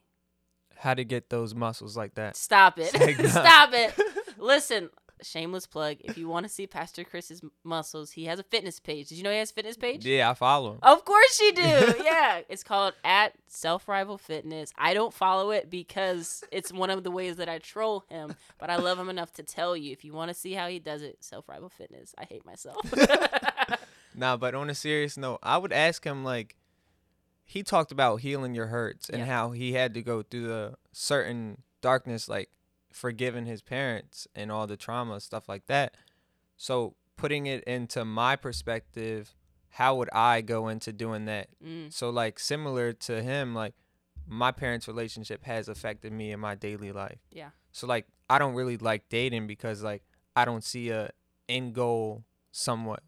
How 0.77 0.93
to 0.93 1.03
get 1.03 1.29
those 1.29 1.53
muscles 1.53 1.95
like 1.95 2.15
that. 2.15 2.35
Stop 2.35 2.77
it. 2.77 2.89
Stop 3.29 3.69
it. 3.73 3.93
Listen, 4.37 4.89
shameless 5.21 5.67
plug. 5.67 5.97
If 6.01 6.17
you 6.17 6.27
want 6.27 6.45
to 6.45 6.49
see 6.51 6.67
Pastor 6.67 7.03
Chris's 7.03 7.41
muscles, 7.63 8.11
he 8.11 8.25
has 8.25 8.39
a 8.39 8.43
fitness 8.43 8.79
page. 8.79 9.09
Did 9.09 9.17
you 9.17 9.23
know 9.23 9.31
he 9.31 9.37
has 9.37 9.51
a 9.51 9.53
fitness 9.53 9.77
page? 9.77 10.05
Yeah, 10.05 10.29
I 10.29 10.33
follow 10.33 10.73
him. 10.73 10.79
Of 10.81 11.05
course 11.05 11.39
you 11.39 11.53
do. 11.53 11.61
yeah. 12.03 12.41
It's 12.49 12.63
called 12.63 12.93
at 13.03 13.33
Self 13.47 13.87
Rival 13.87 14.17
Fitness. 14.17 14.73
I 14.77 14.93
don't 14.93 15.13
follow 15.13 15.51
it 15.51 15.69
because 15.69 16.43
it's 16.51 16.71
one 16.73 16.89
of 16.89 17.03
the 17.03 17.11
ways 17.11 17.35
that 17.37 17.49
I 17.49 17.59
troll 17.59 18.03
him, 18.09 18.35
but 18.59 18.69
I 18.69 18.77
love 18.77 18.97
him 18.99 19.09
enough 19.09 19.31
to 19.33 19.43
tell 19.43 19.75
you 19.77 19.91
if 19.91 20.03
you 20.03 20.13
want 20.13 20.29
to 20.29 20.33
see 20.33 20.53
how 20.53 20.67
he 20.67 20.79
does 20.79 21.01
it, 21.01 21.17
Self 21.23 21.47
Rival 21.49 21.69
Fitness. 21.69 22.13
I 22.17 22.25
hate 22.25 22.45
myself. 22.45 22.77
Nah, 24.13 24.35
but 24.35 24.53
on 24.55 24.69
a 24.69 24.75
serious 24.75 25.15
note, 25.15 25.39
I 25.41 25.57
would 25.57 25.71
ask 25.71 26.03
him 26.05 26.25
like 26.25 26.57
he 27.45 27.63
talked 27.63 27.93
about 27.93 28.17
healing 28.21 28.53
your 28.53 28.67
hurts 28.67 29.09
and 29.09 29.19
Yeah. 29.19 29.25
how 29.25 29.51
he 29.51 29.71
had 29.73 29.93
to 29.93 30.01
go 30.01 30.21
through 30.21 30.47
the 30.47 30.75
certain 30.91 31.61
darkness 31.81 32.27
like 32.27 32.49
forgiving 32.91 33.45
his 33.45 33.61
parents 33.61 34.27
and 34.35 34.51
all 34.51 34.67
the 34.67 34.77
trauma 34.77 35.19
stuff 35.19 35.47
like 35.49 35.65
that. 35.67 35.95
So 36.57 36.95
putting 37.17 37.45
it 37.45 37.63
into 37.65 38.03
my 38.05 38.35
perspective, 38.35 39.35
how 39.69 39.95
would 39.95 40.09
I 40.11 40.41
go 40.41 40.67
into 40.67 40.91
doing 40.93 41.25
that? 41.25 41.47
mm, 41.63 41.91
So 41.91 42.09
like 42.09 42.39
similar 42.39 42.93
to 42.93 43.21
him, 43.23 43.55
like 43.55 43.73
my 44.27 44.51
parents' 44.51 44.87
relationship 44.87 45.43
has 45.45 45.67
affected 45.67 46.11
me 46.13 46.31
in 46.31 46.39
my 46.39 46.55
daily 46.55 46.91
life. 46.91 47.19
Yeah. 47.31 47.49
So 47.71 47.87
like 47.87 48.07
I 48.29 48.37
don't 48.39 48.53
really 48.53 48.77
like 48.77 49.09
dating 49.09 49.47
because 49.47 49.81
like 49.83 50.03
I 50.35 50.45
don't 50.45 50.63
see 50.63 50.89
a 50.89 51.11
end 51.49 51.73
goal 51.73 52.23
somewhat. 52.51 53.01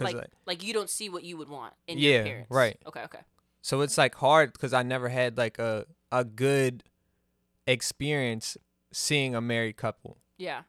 Like, 0.00 0.14
like, 0.14 0.26
like 0.46 0.62
you 0.62 0.72
don't 0.72 0.88
see 0.90 1.08
what 1.08 1.24
you 1.24 1.36
would 1.36 1.48
want 1.48 1.74
in 1.88 1.98
Yeah, 1.98 2.10
your 2.10 2.22
parents. 2.24 2.50
right. 2.50 2.76
Okay, 2.86 3.02
okay. 3.02 3.18
so 3.62 3.80
it's 3.80 3.98
like 3.98 4.14
hard 4.14 4.52
because 4.52 4.72
I 4.72 4.84
never 4.84 5.08
had 5.08 5.36
like 5.36 5.58
a 5.58 5.86
a 6.12 6.24
good 6.24 6.84
experience 7.66 8.56
seeing 8.92 9.34
a 9.34 9.40
married 9.40 9.76
couple. 9.76 10.18
Yeah. 10.36 10.62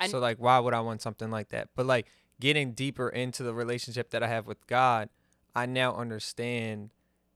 And- 0.00 0.10
so 0.10 0.18
like 0.18 0.38
why 0.38 0.58
would 0.58 0.74
I 0.74 0.80
want 0.80 1.02
something 1.02 1.30
like 1.30 1.48
that? 1.50 1.68
But 1.74 1.86
like 1.86 2.06
getting 2.40 2.72
deeper 2.72 3.08
into 3.08 3.42
the 3.42 3.54
relationship 3.54 4.10
that 4.10 4.22
I 4.22 4.28
have 4.28 4.46
with 4.46 4.66
God, 4.66 5.08
I 5.54 5.66
now 5.66 5.94
understand 5.96 6.90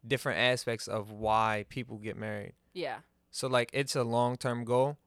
different 0.06 0.38
aspects 0.38 0.86
of 0.88 1.10
why 1.10 1.64
people 1.68 1.98
get 1.98 2.16
married. 2.16 2.54
Yeah. 2.72 2.98
So 3.30 3.48
like 3.48 3.70
it's 3.72 3.96
a 3.96 4.04
long-term 4.04 4.64
goal 4.64 4.98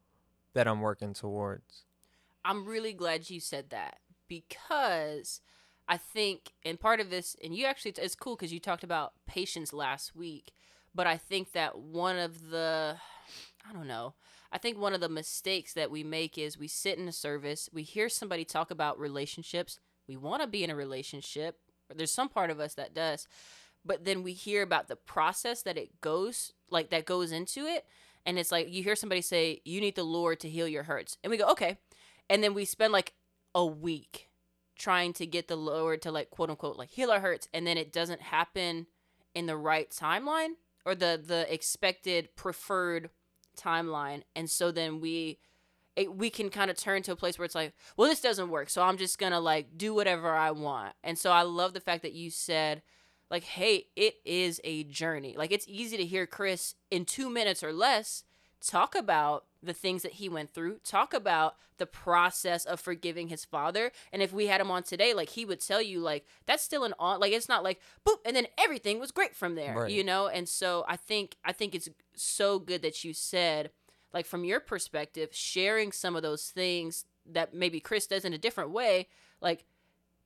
that 0.54 0.68
I'm 0.68 0.82
working 0.82 1.14
towards. 1.14 1.84
I'm 2.44 2.66
really 2.66 2.94
glad 2.94 3.30
you 3.30 3.40
said 3.40 3.70
that 3.72 4.00
because 4.28 5.42
I 5.88 5.98
think, 5.98 6.54
and 6.64 6.80
part 6.80 7.00
of 7.00 7.10
this, 7.10 7.36
and 7.44 7.56
you 7.56 7.66
actually, 7.66 7.94
it's 7.98 8.16
cool 8.16 8.36
because 8.36 8.52
you 8.54 8.60
talked 8.60 8.84
about 8.84 9.14
patience 9.28 9.72
last 9.74 10.16
week, 10.16 10.52
but 10.94 11.08
I 11.08 11.18
think 11.18 11.52
that 11.52 11.78
one 11.78 12.18
of 12.18 12.50
the, 12.50 12.98
I 13.70 13.74
don't 13.74 13.88
know, 13.88 14.14
I 14.52 14.58
think 14.58 14.78
one 14.78 14.94
of 14.94 15.02
the 15.02 15.10
mistakes 15.10 15.74
that 15.74 15.92
we 15.92 16.04
make 16.04 16.38
is 16.38 16.58
we 16.58 16.68
sit 16.68 16.98
in 16.98 17.08
a 17.08 17.12
service, 17.12 17.70
we 17.74 17.84
hear 17.84 18.10
somebody 18.10 18.46
talk 18.46 18.72
about 18.72 19.00
relationships, 19.00 19.80
we 20.08 20.16
want 20.16 20.42
to 20.42 20.48
be 20.48 20.64
in 20.64 20.70
a 20.70 20.76
relationship, 20.76 21.60
there's 21.94 22.12
some 22.12 22.30
part 22.30 22.50
of 22.50 22.60
us 22.60 22.74
that 22.76 22.94
does, 22.94 23.28
but 23.86 24.06
then 24.06 24.24
we 24.24 24.34
hear 24.34 24.64
about 24.64 24.88
the 24.88 24.96
process 24.96 25.62
that 25.62 25.78
it 25.78 26.02
goes, 26.02 26.54
like 26.70 26.90
that 26.90 27.06
goes 27.06 27.32
into 27.32 27.66
it. 27.66 27.86
And 28.26 28.40
it's 28.40 28.52
like 28.52 28.72
you 28.72 28.82
hear 28.82 28.96
somebody 28.96 29.22
say, 29.22 29.62
You 29.64 29.80
need 29.80 29.96
the 29.96 30.04
Lord 30.04 30.40
to 30.40 30.50
heal 30.50 30.68
your 30.68 30.84
hurts. 30.84 31.18
And 31.24 31.30
we 31.30 31.38
go, 31.38 31.48
Okay. 31.52 31.78
And 32.28 32.44
then 32.44 32.56
we 32.56 32.66
spend 32.66 32.92
like 32.92 33.14
a 33.54 33.64
week 33.64 34.30
trying 34.76 35.14
to 35.14 35.28
get 35.28 35.48
the 35.48 35.56
Lord 35.56 36.02
to 36.02 36.12
like 36.12 36.32
quote 36.32 36.50
unquote 36.50 36.78
like 36.78 36.90
heal 36.90 37.12
our 37.12 37.20
hurts. 37.20 37.48
And 37.54 37.68
then 37.68 37.78
it 37.78 37.94
doesn't 37.94 38.22
happen 38.22 38.88
in 39.36 39.46
the 39.46 39.58
right 39.58 39.90
timeline 39.92 40.54
or 40.86 40.96
the 40.96 41.22
the 41.24 41.52
expected 41.54 42.36
preferred 42.36 43.12
timeline. 43.56 44.24
And 44.36 44.50
so 44.50 44.72
then 44.72 45.00
we 45.00 45.40
it, 45.96 46.16
we 46.16 46.30
can 46.30 46.50
kind 46.50 46.70
of 46.70 46.78
turn 46.78 47.02
to 47.04 47.14
a 47.14 47.16
place 47.16 47.38
where 47.38 47.46
it's 47.46 47.56
like, 47.56 47.74
well, 47.96 48.10
this 48.10 48.22
doesn't 48.22 48.50
work. 48.50 48.70
So 48.70 48.82
I'm 48.82 48.98
just 48.98 49.18
to 49.32 49.40
like 49.40 49.78
do 49.78 49.94
whatever 49.94 50.36
I 50.36 50.52
want. 50.52 50.94
And 51.04 51.18
so 51.18 51.32
I 51.32 51.44
love 51.44 51.74
the 51.74 51.80
fact 51.80 52.02
that 52.02 52.14
you 52.14 52.30
said, 52.30 52.82
like, 53.32 53.44
hey, 53.44 53.88
it 53.96 54.16
is 54.26 54.62
a 54.64 54.84
journey. 54.84 55.36
Like, 55.38 55.52
it's 55.52 55.68
easy 55.68 55.98
to 55.98 56.06
hear 56.06 56.28
Chris 56.28 56.76
in 56.92 57.06
two 57.06 57.30
minutes 57.30 57.64
or 57.64 57.74
less 57.74 58.24
talk 58.62 58.96
about 58.96 59.46
the 59.66 59.74
things 59.74 60.04
that 60.04 60.14
he 60.14 60.30
went 60.30 60.54
through, 60.54 60.80
talk 60.84 61.14
about 61.14 61.56
the 61.78 61.86
process 61.86 62.66
of 62.66 62.80
forgiving 62.80 63.28
his 63.28 63.44
father. 63.46 63.92
And 64.14 64.22
if 64.22 64.32
we 64.32 64.48
had 64.48 64.62
him 64.62 64.72
on 64.72 64.84
today, 64.84 65.14
like, 65.14 65.30
he 65.30 65.46
would 65.46 65.60
tell 65.60 65.82
you, 65.82 66.00
like, 66.00 66.26
that's 66.46 66.64
still 66.64 66.84
an 66.84 66.94
on, 67.00 67.20
like, 67.20 67.34
it's 67.34 67.50
not 67.50 67.64
like, 67.64 67.80
boop, 68.08 68.18
and 68.26 68.36
then 68.36 68.48
everything 68.58 69.00
was 69.00 69.12
great 69.12 69.36
from 69.36 69.56
there, 69.56 69.76
Right. 69.76 69.92
you 69.92 70.04
know? 70.04 70.28
And 70.28 70.48
so 70.48 70.86
I 70.88 70.96
think, 70.96 71.36
I 71.44 71.52
think 71.52 71.76
it's 71.76 71.90
so 72.16 72.60
good 72.60 72.82
that 72.84 73.04
you 73.04 73.14
said, 73.14 73.72
like, 74.14 74.26
from 74.26 74.44
your 74.46 74.60
perspective, 74.60 75.30
sharing 75.34 75.92
some 75.92 76.16
of 76.16 76.22
those 76.22 76.50
things 76.50 77.06
that 77.26 77.54
maybe 77.54 77.80
Chris 77.80 78.08
does 78.08 78.24
in 78.24 78.34
a 78.34 78.38
different 78.38 78.72
way, 78.72 79.08
like, 79.42 79.66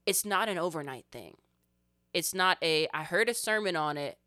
it's 0.06 0.24
not 0.24 0.48
an 0.48 0.58
overnight 0.58 1.06
thing 1.10 1.36
it's 2.12 2.34
not 2.34 2.58
a 2.62 2.88
I 2.92 3.04
heard 3.04 3.28
a 3.28 3.34
sermon 3.34 3.76
on 3.76 3.96
it 3.96 4.18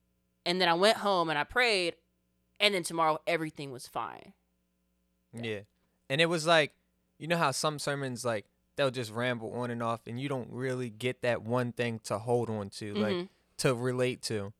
and 0.45 0.61
then 0.61 0.69
I 0.69 0.73
went 0.73 0.97
home 0.97 1.29
and 1.29 1.37
I 1.37 1.43
prayed 1.43 1.95
and 2.59 2.73
then 2.73 2.83
tomorrow 2.83 3.19
everything 3.27 3.71
was 3.71 3.87
fine. 3.87 4.31
Yeah. 5.33 5.61
And 6.09 6.21
it 6.21 6.27
was 6.27 6.45
like, 6.45 6.73
you 7.19 7.27
know 7.27 7.37
how 7.37 7.51
some 7.51 7.79
sermons 7.79 8.23
like 8.25 8.45
they'll 8.75 8.91
just 8.91 9.11
ramble 9.11 9.53
on 9.53 9.69
and 9.71 9.81
off 9.83 10.01
and 10.07 10.19
you 10.19 10.27
don't 10.27 10.49
really 10.51 10.89
get 10.89 11.21
that 11.21 11.43
one 11.43 11.71
thing 11.71 11.99
to 12.05 12.17
hold 12.19 12.49
on 12.49 12.69
to, 12.71 12.93
like 12.95 13.13
Mhm. 13.15 13.29
to 13.57 13.73
relate 13.75 14.21
to. 14.23 14.51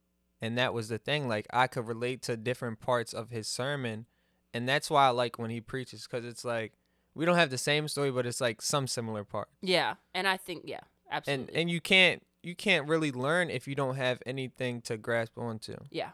And 0.41 0.57
that 0.57 0.73
was 0.73 0.89
the 0.89 0.97
thing. 0.97 1.27
Like 1.27 1.47
I 1.51 1.67
could 1.67 1.87
relate 1.87 2.21
to 2.23 2.37
different 2.37 2.79
parts 2.79 3.13
of 3.13 3.29
his 3.31 3.47
sermon. 3.47 4.05
And 4.53 4.69
that's 4.69 4.89
why 4.89 5.07
I 5.07 5.09
like 5.09 5.39
when 5.39 5.49
he 5.49 5.61
preaches 5.61 6.07
because 6.07 6.25
it's 6.25 6.45
like 6.45 6.73
we 7.15 7.25
don't 7.25 7.35
have 7.37 7.49
the 7.49 7.57
same 7.57 7.87
story, 7.87 8.11
but 8.11 8.25
it's 8.25 8.41
like 8.41 8.61
some 8.61 8.87
similar 8.87 9.23
part. 9.23 9.47
Yeah, 9.61 9.95
and 10.13 10.27
I 10.27 10.37
think 10.37 10.63
yeah, 10.65 10.79
And 11.07 11.13
absolutely. 11.17 11.55
and 11.61 11.69
you 11.71 11.81
can't 11.81 12.23
you 12.43 12.55
can't 12.55 12.87
really 12.87 13.11
learn 13.11 13.49
if 13.49 13.67
you 13.67 13.73
don't 13.75 13.95
have 13.95 14.21
anything 14.25 14.81
to 14.81 14.97
grasp 14.97 15.37
onto. 15.37 15.75
yeah. 15.89 16.11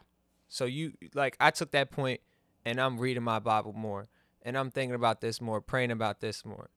So 0.48 0.64
you 0.64 0.94
like 1.14 1.36
I 1.38 1.50
took 1.50 1.70
that 1.72 1.90
point 1.90 2.20
and 2.64 2.80
I'm 2.80 2.98
reading 2.98 3.22
my 3.22 3.38
Bible 3.40 3.72
more 3.72 4.08
and 4.42 4.56
I'm 4.56 4.70
thinking 4.70 4.94
about 4.94 5.20
this 5.20 5.40
more, 5.40 5.60
praying 5.60 5.90
about 5.90 6.20
this 6.20 6.44
more. 6.44 6.70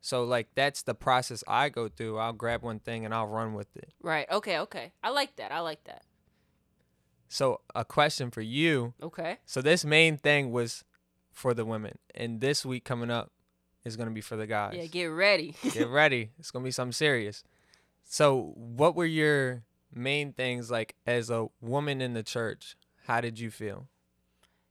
So 0.00 0.24
like 0.24 0.48
that's 0.54 0.82
the 0.82 0.94
process 0.94 1.44
I 1.46 1.68
go 1.68 1.88
through. 1.88 2.18
I'll 2.18 2.32
grab 2.32 2.62
one 2.62 2.80
thing 2.80 3.04
and 3.04 3.14
I'll 3.14 3.28
run 3.28 3.54
with 3.54 3.74
it. 3.76 3.92
Right. 4.02 4.26
Okay, 4.30 4.58
okay. 4.60 4.92
I 5.02 5.10
like 5.10 5.36
that. 5.36 5.52
I 5.52 5.60
like 5.60 5.84
that. 5.84 6.02
So 7.28 7.60
a 7.74 7.84
question 7.84 8.30
for 8.30 8.40
you. 8.40 8.94
Okay. 9.00 9.38
So 9.46 9.62
this 9.62 9.84
main 9.84 10.16
thing 10.18 10.50
was 10.50 10.84
for 11.30 11.54
the 11.54 11.64
women 11.64 11.98
and 12.14 12.40
this 12.40 12.66
week 12.66 12.84
coming 12.84 13.10
up 13.10 13.30
is 13.84 13.96
going 13.96 14.08
to 14.08 14.14
be 14.14 14.20
for 14.20 14.36
the 14.36 14.46
guys. 14.46 14.74
Yeah, 14.76 14.86
get 14.86 15.06
ready. 15.06 15.54
Get 15.72 15.88
ready. 15.88 16.30
It's 16.38 16.50
going 16.50 16.62
to 16.62 16.66
be 16.66 16.72
something 16.72 16.92
serious. 16.92 17.42
So 18.04 18.52
what 18.56 18.94
were 18.94 19.06
your 19.06 19.62
main 19.92 20.32
things 20.32 20.70
like 20.70 20.94
as 21.06 21.30
a 21.30 21.46
woman 21.60 22.00
in 22.00 22.12
the 22.12 22.22
church? 22.22 22.76
How 23.06 23.20
did 23.20 23.38
you 23.38 23.50
feel? 23.50 23.88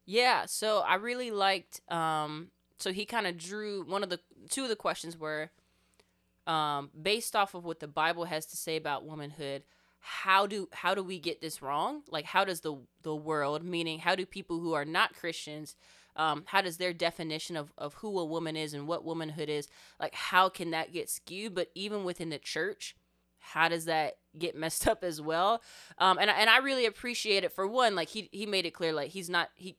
Yeah, 0.06 0.46
so 0.46 0.80
I 0.80 0.96
really 0.96 1.32
liked 1.32 1.82
um 1.92 2.50
so 2.78 2.92
he 2.92 3.06
kind 3.06 3.28
of 3.28 3.38
drew 3.38 3.84
one 3.86 4.04
of 4.04 4.10
the 4.10 4.20
two 4.50 4.64
of 4.64 4.70
the 4.70 4.76
questions 4.76 5.18
were 5.18 5.52
um 6.48 6.90
based 7.00 7.36
off 7.36 7.54
of 7.54 7.66
what 7.66 7.80
the 7.80 7.88
Bible 7.88 8.26
has 8.26 8.46
to 8.48 8.58
say 8.58 8.76
about 8.78 9.06
womanhood, 9.06 9.64
how 10.00 10.48
do 10.48 10.68
how 10.74 10.96
do 10.96 11.04
we 11.04 11.20
get 11.20 11.42
this 11.42 11.62
wrong? 11.62 12.02
Like 12.10 12.26
how 12.26 12.44
does 12.46 12.62
the 12.62 12.78
the 13.04 13.16
world, 13.16 13.64
meaning 13.64 14.00
how 14.00 14.16
do 14.16 14.26
people 14.26 14.60
who 14.60 14.74
are 14.74 14.86
not 14.86 15.14
Christians 15.16 15.76
um, 16.18 16.44
how 16.48 16.62
does 16.62 16.76
their 16.78 16.92
definition 16.94 17.56
of, 17.56 17.72
of 17.78 17.94
who 17.96 18.20
a 18.20 18.26
woman 18.26 18.58
is 18.58 18.74
and 18.74 18.86
what 18.86 19.06
womanhood 19.06 19.48
is 19.50 19.68
like 20.00 20.14
how 20.16 20.50
can 20.50 20.72
that 20.72 20.92
get 20.94 21.10
skewed? 21.10 21.56
But 21.56 21.70
even 21.76 22.04
within 22.04 22.30
the 22.30 22.40
church 22.40 22.96
how 23.40 23.70
does 23.70 23.86
that 23.86 24.18
get 24.38 24.56
messed 24.58 24.88
up 24.88 25.04
as 25.04 25.22
well? 25.22 25.62
Um, 26.00 26.18
and, 26.20 26.30
and 26.30 26.50
i 26.50 26.58
really 26.60 26.86
appreciate 26.86 27.44
it. 27.44 27.52
For 27.54 27.68
one 27.68 27.96
like 27.96 28.10
he, 28.10 28.30
he 28.32 28.46
made 28.46 28.66
it 28.66 28.72
clear 28.72 28.94
like 28.94 29.12
he's 29.12 29.30
not 29.30 29.50
he 29.56 29.76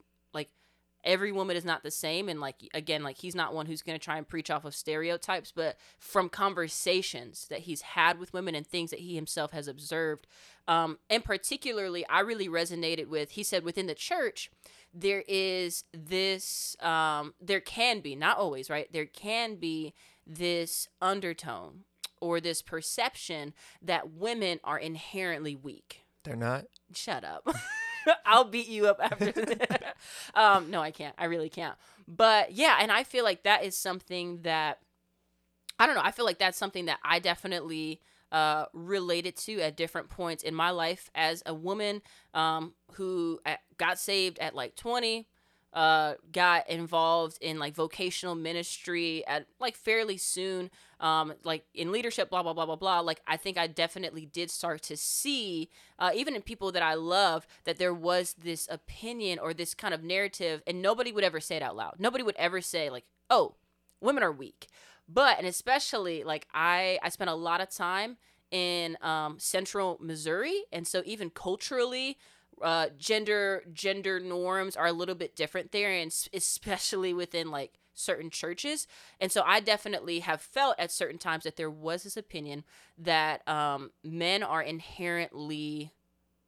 every 1.05 1.33
woman 1.33 1.57
is 1.57 1.65
not 1.65 1.83
the 1.83 1.91
same 1.91 2.29
and 2.29 2.41
like 2.41 2.57
again 2.75 3.03
like 3.03 3.19
he's 3.19 3.35
not 3.35 3.53
one 3.55 3.67
who's 3.67 3.83
going 3.83 3.99
to 3.99 4.05
try 4.05 4.17
and 4.17 4.29
preach 4.29 4.51
off 4.51 4.65
of 4.65 4.75
stereotypes 4.75 5.53
but 5.55 5.77
from 5.99 6.29
conversations 6.29 7.47
that 7.49 7.61
he's 7.61 7.83
had 7.83 8.19
with 8.19 8.33
women 8.33 8.55
and 8.55 8.67
things 8.67 8.91
that 8.91 9.01
he 9.01 9.15
himself 9.15 9.51
has 9.53 9.69
observed 9.69 10.27
um, 10.69 10.99
and 11.11 11.25
particularly 11.25 12.07
i 12.09 12.21
really 12.21 12.49
resonated 12.49 13.07
with 13.09 13.33
he 13.33 13.43
said 13.43 13.65
within 13.65 13.87
the 13.87 13.95
church 13.95 14.51
there 14.95 15.25
is 15.27 15.85
this 15.93 16.77
um, 16.81 17.35
there 17.41 17.61
can 17.61 18.01
be 18.01 18.15
not 18.15 18.39
always 18.39 18.71
right 18.71 18.93
there 18.93 19.07
can 19.07 19.57
be 19.57 19.93
this 20.27 20.89
undertone 21.01 21.81
or 22.21 22.41
this 22.41 22.63
perception 22.63 23.53
that 23.81 24.13
women 24.13 24.61
are 24.63 24.79
inherently 24.79 25.57
weak 25.57 26.05
They're 26.23 26.37
not. 26.37 26.67
shut 26.95 27.25
up. 27.25 27.49
I'll 28.27 28.45
beat 28.45 28.69
you 28.69 28.87
up 28.87 28.99
after 29.01 29.33
this. 29.33 29.59
um, 30.35 30.71
no, 30.71 30.81
I 30.81 30.91
can't. 30.91 31.15
I 31.19 31.27
really 31.27 31.49
can't. 31.49 31.77
But 32.09 32.53
yeah, 32.53 32.79
and 32.81 32.91
I 32.91 33.05
feel 33.05 33.25
like 33.25 33.45
that 33.45 33.65
is 33.65 33.77
something 33.77 34.43
that 34.43 34.79
I 35.79 35.87
don't 35.87 35.95
know. 35.95 36.03
I 36.05 36.11
feel 36.13 36.25
like 36.25 36.39
that's 36.39 36.59
something 36.59 36.87
that 36.87 36.99
I 37.05 37.19
definitely 37.19 38.01
uh, 38.31 38.67
related 38.73 39.37
to 39.37 39.61
at 39.61 39.77
different 39.77 40.09
points 40.09 40.43
in 40.43 40.55
my 40.55 40.71
life 40.71 41.11
as 41.15 41.43
a 41.45 41.55
woman 41.55 42.03
um, 42.35 42.75
who 42.93 43.41
uh, 43.45 43.57
got 43.79 43.99
saved 43.99 44.39
at 44.39 44.55
like 44.55 44.75
20. 44.77 45.29
Uh, 45.73 46.14
got 46.33 46.69
involved 46.69 47.38
in 47.41 47.59
like 47.59 47.75
vocational 47.75 48.35
ministry 48.35 49.26
at 49.26 49.47
like 49.59 49.76
fairly 49.76 50.17
soon, 50.19 50.71
um, 51.00 51.33
like 51.45 51.64
in 51.75 51.91
leadership, 51.91 52.29
blah 52.29 52.43
blah 52.43 52.52
blah 52.52 52.67
blah 52.67 52.76
blah. 52.76 53.00
Like 53.00 53.23
I 53.26 53.37
think 53.37 53.57
I 53.57 53.67
definitely 53.67 54.26
did 54.26 54.50
start 54.50 54.83
to 54.83 54.97
see, 54.97 55.71
uh, 55.99 56.11
even 56.14 56.37
in 56.37 56.43
people 56.43 56.73
that 56.73 56.83
I 56.83 56.95
love, 56.95 57.47
that 57.64 57.79
there 57.79 57.95
was 57.95 58.35
this 58.35 58.69
opinion 58.71 59.38
or 59.38 59.55
this 59.55 59.75
kind 59.75 59.95
of 59.95 60.02
narrative, 60.05 60.62
and 60.67 60.83
nobody 60.83 61.11
would 61.11 61.25
ever 61.25 61.41
say 61.41 61.57
it 61.57 61.62
out 61.62 61.76
loud. 61.76 61.95
Nobody 61.99 62.23
would 62.23 62.37
ever 62.37 62.61
say 62.61 62.91
like, 62.91 63.05
"Oh, 63.31 63.55
women 64.00 64.23
are 64.23 64.33
weak," 64.33 64.69
but 65.09 65.38
and 65.38 65.47
especially 65.47 66.23
like 66.23 66.47
I 66.52 66.99
I 67.02 67.09
spent 67.09 67.31
a 67.31 67.35
lot 67.35 67.62
of 67.62 67.71
time 67.71 68.19
in 68.50 68.99
um, 69.00 69.38
central 69.38 69.97
Missouri, 70.00 70.64
and 70.71 70.87
so 70.87 71.02
even 71.07 71.31
culturally, 71.31 72.19
uh, 72.61 72.89
gender 72.99 73.63
gender 73.73 74.21
norms 74.21 74.77
are 74.77 74.87
a 74.87 74.93
little 74.93 75.15
bit 75.15 75.37
different 75.37 75.73
there, 75.73 75.91
and 75.91 76.15
especially 76.33 77.15
within 77.15 77.51
like 77.51 77.79
certain 77.95 78.31
churches. 78.31 78.87
And 79.21 79.31
so 79.31 79.43
I 79.45 79.61
definitely 79.61 80.21
have 80.21 80.41
felt 80.41 80.77
at 80.79 80.91
certain 80.91 81.19
times 81.19 81.45
that 81.45 81.57
there 81.57 81.71
was 81.71 82.05
this 82.05 82.17
opinion 82.17 82.65
that 82.99 83.47
um, 83.49 83.91
men 84.03 84.43
are 84.43 84.63
inherently 84.63 85.93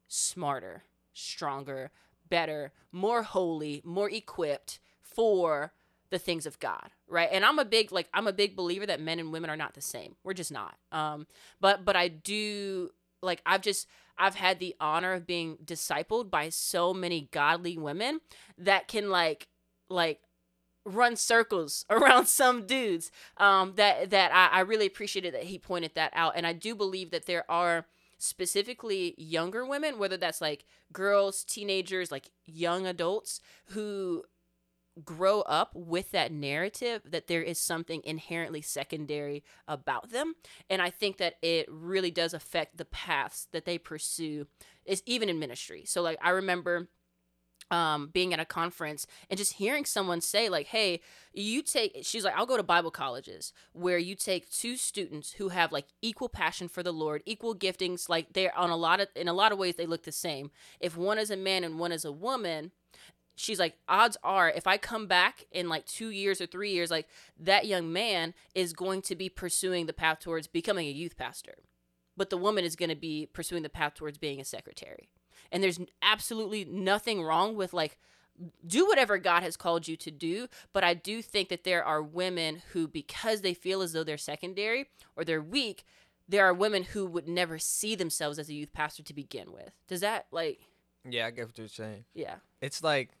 smarter, 0.07 0.83
stronger, 1.13 1.91
better, 2.29 2.71
more 2.91 3.23
holy, 3.23 3.81
more 3.83 4.09
equipped 4.09 4.79
for 5.01 5.73
the 6.09 6.19
things 6.19 6.45
of 6.45 6.59
God, 6.59 6.91
right? 7.07 7.29
And 7.31 7.43
I'm 7.43 7.59
a 7.59 7.65
big 7.65 7.91
like 7.91 8.07
I'm 8.13 8.27
a 8.27 8.33
big 8.33 8.55
believer 8.55 8.85
that 8.85 9.01
men 9.01 9.19
and 9.19 9.31
women 9.31 9.49
are 9.49 9.57
not 9.57 9.73
the 9.73 9.81
same. 9.81 10.15
We're 10.23 10.33
just 10.33 10.51
not. 10.51 10.75
Um 10.91 11.27
but 11.59 11.83
but 11.83 11.95
I 11.95 12.07
do 12.07 12.91
like 13.21 13.41
I've 13.45 13.61
just 13.61 13.87
I've 14.17 14.35
had 14.35 14.59
the 14.59 14.75
honor 14.79 15.13
of 15.13 15.27
being 15.27 15.57
discipled 15.63 16.29
by 16.29 16.49
so 16.49 16.93
many 16.93 17.29
godly 17.31 17.77
women 17.77 18.21
that 18.57 18.87
can 18.87 19.09
like 19.09 19.47
like 19.89 20.19
run 20.85 21.15
circles 21.15 21.85
around 21.89 22.27
some 22.27 22.65
dudes 22.65 23.11
um 23.37 23.73
that 23.75 24.09
that 24.11 24.31
I, 24.33 24.57
I 24.57 24.61
really 24.61 24.85
appreciated 24.85 25.33
that 25.33 25.43
he 25.43 25.59
pointed 25.59 25.95
that 25.95 26.11
out. 26.13 26.33
And 26.35 26.45
I 26.47 26.53
do 26.53 26.75
believe 26.75 27.11
that 27.11 27.25
there 27.25 27.49
are 27.49 27.85
specifically 28.17 29.13
younger 29.17 29.65
women 29.65 29.99
whether 29.99 30.15
that's 30.15 30.39
like 30.39 30.63
girls 30.93 31.43
teenagers 31.43 32.11
like 32.11 32.29
young 32.45 32.87
adults 32.87 33.41
who 33.65 34.23
grow 35.03 35.41
up 35.41 35.71
with 35.73 36.11
that 36.11 36.31
narrative 36.31 37.01
that 37.05 37.27
there 37.27 37.41
is 37.41 37.59
something 37.59 38.01
inherently 38.03 38.61
secondary 38.61 39.43
about 39.67 40.11
them. 40.11 40.35
And 40.69 40.81
i 40.81 40.89
think 40.89 41.17
that 41.17 41.35
it 41.41 41.67
really 41.69 42.11
does 42.11 42.33
affect 42.33 42.77
the 42.77 42.85
paths 42.85 43.47
that 43.51 43.65
they 43.65 43.77
pursue 43.77 44.47
is 44.85 45.03
even 45.05 45.29
in 45.29 45.39
ministry. 45.39 45.83
So 45.85 46.01
like 46.01 46.17
i 46.21 46.29
remember 46.29 46.87
um 47.71 48.11
being 48.13 48.31
at 48.31 48.39
a 48.39 48.45
conference 48.45 49.07
and 49.27 49.39
just 49.39 49.53
hearing 49.53 49.85
someone 49.85 50.21
say 50.21 50.49
like 50.49 50.67
hey 50.67 51.01
you 51.33 51.63
take 51.63 51.97
she's 52.03 52.23
like 52.23 52.35
I'll 52.37 52.45
go 52.45 52.57
to 52.57 52.63
bible 52.63 52.91
colleges 52.91 53.53
where 53.73 53.97
you 53.97 54.13
take 54.13 54.47
two 54.51 54.77
students 54.77 55.31
who 55.33 55.49
have 55.49 55.71
like 55.71 55.87
equal 55.99 56.29
passion 56.29 56.67
for 56.67 56.83
the 56.83 56.93
lord 56.93 57.23
equal 57.25 57.55
giftings 57.55 58.07
like 58.07 58.33
they're 58.33 58.55
on 58.55 58.69
a 58.69 58.77
lot 58.77 58.99
of 58.99 59.07
in 59.15 59.27
a 59.27 59.33
lot 59.33 59.51
of 59.51 59.57
ways 59.57 59.75
they 59.75 59.87
look 59.87 60.03
the 60.03 60.11
same. 60.11 60.51
If 60.79 60.97
one 60.97 61.17
is 61.17 61.31
a 61.31 61.37
man 61.37 61.63
and 61.63 61.79
one 61.79 61.91
is 61.91 62.05
a 62.05 62.11
woman 62.11 62.71
she's 63.35 63.59
like 63.59 63.75
odds 63.87 64.17
are 64.23 64.49
if 64.49 64.65
i 64.65 64.77
come 64.77 65.07
back 65.07 65.45
in 65.51 65.67
like 65.67 65.85
two 65.85 66.09
years 66.09 66.39
or 66.39 66.45
three 66.45 66.71
years 66.71 66.89
like 66.89 67.07
that 67.37 67.65
young 67.65 67.91
man 67.91 68.33
is 68.53 68.71
going 68.73 69.01
to 69.01 69.15
be 69.15 69.27
pursuing 69.29 69.85
the 69.85 69.93
path 69.93 70.19
towards 70.19 70.47
becoming 70.47 70.87
a 70.87 70.91
youth 70.91 71.17
pastor 71.17 71.55
but 72.17 72.29
the 72.29 72.37
woman 72.37 72.63
is 72.63 72.75
going 72.75 72.89
to 72.89 72.95
be 72.95 73.27
pursuing 73.33 73.63
the 73.63 73.69
path 73.69 73.93
towards 73.93 74.17
being 74.17 74.39
a 74.39 74.45
secretary. 74.45 75.09
And 75.51 75.61
there's 75.61 75.79
absolutely 76.01 76.63
nothing 76.65 77.21
wrong 77.21 77.55
with 77.55 77.73
like 77.73 77.97
do 78.65 78.85
whatever 78.85 79.17
god 79.17 79.43
has 79.43 79.55
called 79.55 79.87
you 79.87 79.95
to 79.95 80.11
do 80.11 80.47
but 80.73 80.83
i 80.83 80.93
do 80.93 81.21
think 81.21 81.47
that 81.47 81.63
there 81.63 81.81
are 81.83 82.01
women 82.03 82.61
who 82.73 82.85
because 82.85 83.39
they 83.41 83.53
feel 83.53 83.81
as 83.81 83.93
though 83.93 84.03
they're 84.03 84.17
secondary 84.17 84.87
or 85.15 85.23
they're 85.23 85.41
weak 85.41 85.85
there 86.27 86.45
are 86.45 86.53
women 86.53 86.83
who 86.83 87.05
would 87.05 87.27
never 87.29 87.57
see 87.57 87.95
themselves 87.95 88.37
as 88.37 88.49
a 88.49 88.53
youth 88.53 88.73
pastor 88.73 89.03
to 89.03 89.13
begin 89.13 89.51
with. 89.51 89.71
Does 89.87 90.01
that 90.01 90.25
like 90.31 90.59
Yeah, 91.07 91.27
I 91.27 91.31
get 91.31 91.45
what 91.47 91.57
you're 91.57 91.67
saying. 91.67 92.05
yeah. 92.13 92.35
It's 92.61 92.83
like 92.83 93.11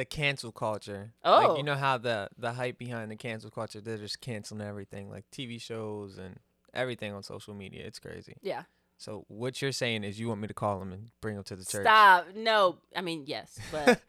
the 0.00 0.04
cancel 0.06 0.50
culture. 0.50 1.12
Oh. 1.22 1.48
Like 1.48 1.58
you 1.58 1.62
know 1.62 1.74
how 1.74 1.98
the 1.98 2.30
the 2.38 2.54
hype 2.54 2.78
behind 2.78 3.10
the 3.10 3.16
cancel 3.16 3.50
culture, 3.50 3.82
they're 3.82 3.98
just 3.98 4.22
canceling 4.22 4.66
everything, 4.66 5.10
like 5.10 5.24
TV 5.30 5.60
shows 5.60 6.16
and 6.16 6.38
everything 6.72 7.12
on 7.12 7.22
social 7.22 7.52
media. 7.52 7.82
It's 7.84 7.98
crazy. 7.98 8.36
yeah 8.40 8.62
So 8.96 9.26
what 9.28 9.60
you're 9.60 9.72
saying 9.72 10.04
is 10.04 10.18
you 10.18 10.28
want 10.28 10.40
me 10.40 10.48
to 10.48 10.54
call 10.54 10.78
them 10.78 10.90
and 10.92 11.10
bring 11.20 11.34
them 11.34 11.44
to 11.44 11.56
the 11.56 11.66
church. 11.66 11.84
Stop. 11.84 12.28
No, 12.34 12.78
I 12.96 13.02
mean 13.02 13.24
yes, 13.26 13.58
but 13.70 14.00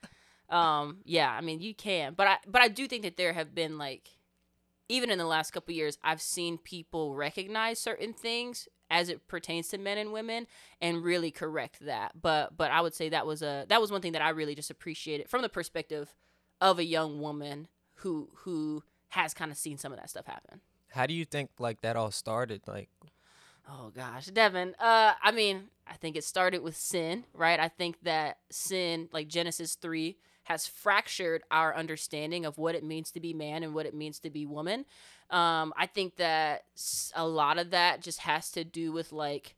um 0.56 1.00
yeah, 1.04 1.30
I 1.30 1.42
mean 1.42 1.60
you 1.60 1.76
can. 1.76 2.14
But 2.14 2.28
I 2.28 2.38
but 2.48 2.62
I 2.62 2.70
do 2.70 2.88
think 2.88 3.04
that 3.04 3.18
there 3.18 3.34
have 3.34 3.54
been 3.54 3.78
like 3.78 4.08
even 4.92 5.10
in 5.10 5.18
the 5.18 5.26
last 5.26 5.52
couple 5.52 5.74
years 5.74 5.98
I've 6.04 6.22
seen 6.22 6.58
people 6.58 7.16
recognize 7.16 7.80
certain 7.80 8.14
things 8.14 8.68
as 8.90 9.10
it 9.10 9.28
pertains 9.28 9.70
to 9.70 9.78
men 9.78 9.98
and 9.98 10.12
women 10.12 10.48
and 10.82 11.04
really 11.04 11.32
correct 11.32 11.86
that. 11.86 12.22
But 12.22 12.58
but 12.58 12.72
I 12.72 12.82
would 12.82 12.94
say 12.94 13.10
that 13.10 13.26
was 13.26 13.42
a 13.42 13.66
that 13.70 13.82
was 13.82 13.92
one 13.92 14.02
thing 14.02 14.12
that 14.12 14.22
I 14.22 14.30
really 14.30 14.56
just 14.56 14.70
appreciated 14.70 15.30
from 15.30 15.42
the 15.42 15.50
perspective 15.50 16.14
of 16.60 16.78
a 16.78 16.86
young 16.86 17.22
woman 17.22 17.68
who 17.96 18.30
who 18.44 18.84
has 19.10 19.34
kind 19.34 19.52
of 19.52 19.58
seen 19.58 19.78
some 19.78 19.92
of 19.92 20.00
that 20.00 20.10
stuff 20.10 20.26
happen. 20.26 20.62
How 20.90 21.06
do 21.06 21.14
you 21.14 21.26
think 21.26 21.52
like 21.58 21.82
that 21.82 21.96
all 21.96 22.12
started? 22.12 22.62
Like 22.68 22.90
Oh 23.70 23.92
gosh, 23.96 24.26
Devin. 24.26 24.76
Uh, 24.80 25.14
I 25.22 25.32
mean, 25.32 25.70
I 25.88 25.94
think 25.94 26.16
it 26.16 26.24
started 26.24 26.62
with 26.62 26.76
sin, 26.76 27.26
right? 27.34 27.60
I 27.60 27.68
think 27.68 27.98
that 28.04 28.40
sin, 28.50 29.08
like 29.14 29.28
Genesis 29.28 29.76
three, 29.76 30.18
has 30.52 30.68
fractured 30.68 31.44
our 31.50 31.74
understanding 31.74 32.46
of 32.46 32.58
what 32.58 32.76
it 32.76 32.84
means 32.84 33.10
to 33.12 33.22
be 33.22 33.34
man 33.34 33.64
and 33.64 33.74
what 33.74 33.86
it 33.86 33.94
means 33.94 34.20
to 34.20 34.30
be 34.30 34.46
woman. 34.46 34.86
Um, 35.30 35.74
I 35.78 35.86
think 35.86 36.18
that 36.18 36.66
a 37.16 37.26
lot 37.26 37.58
of 37.58 37.72
that 37.72 38.02
just 38.02 38.20
has 38.20 38.52
to 38.52 38.66
do 38.66 38.92
with 38.92 39.14
like 39.14 39.56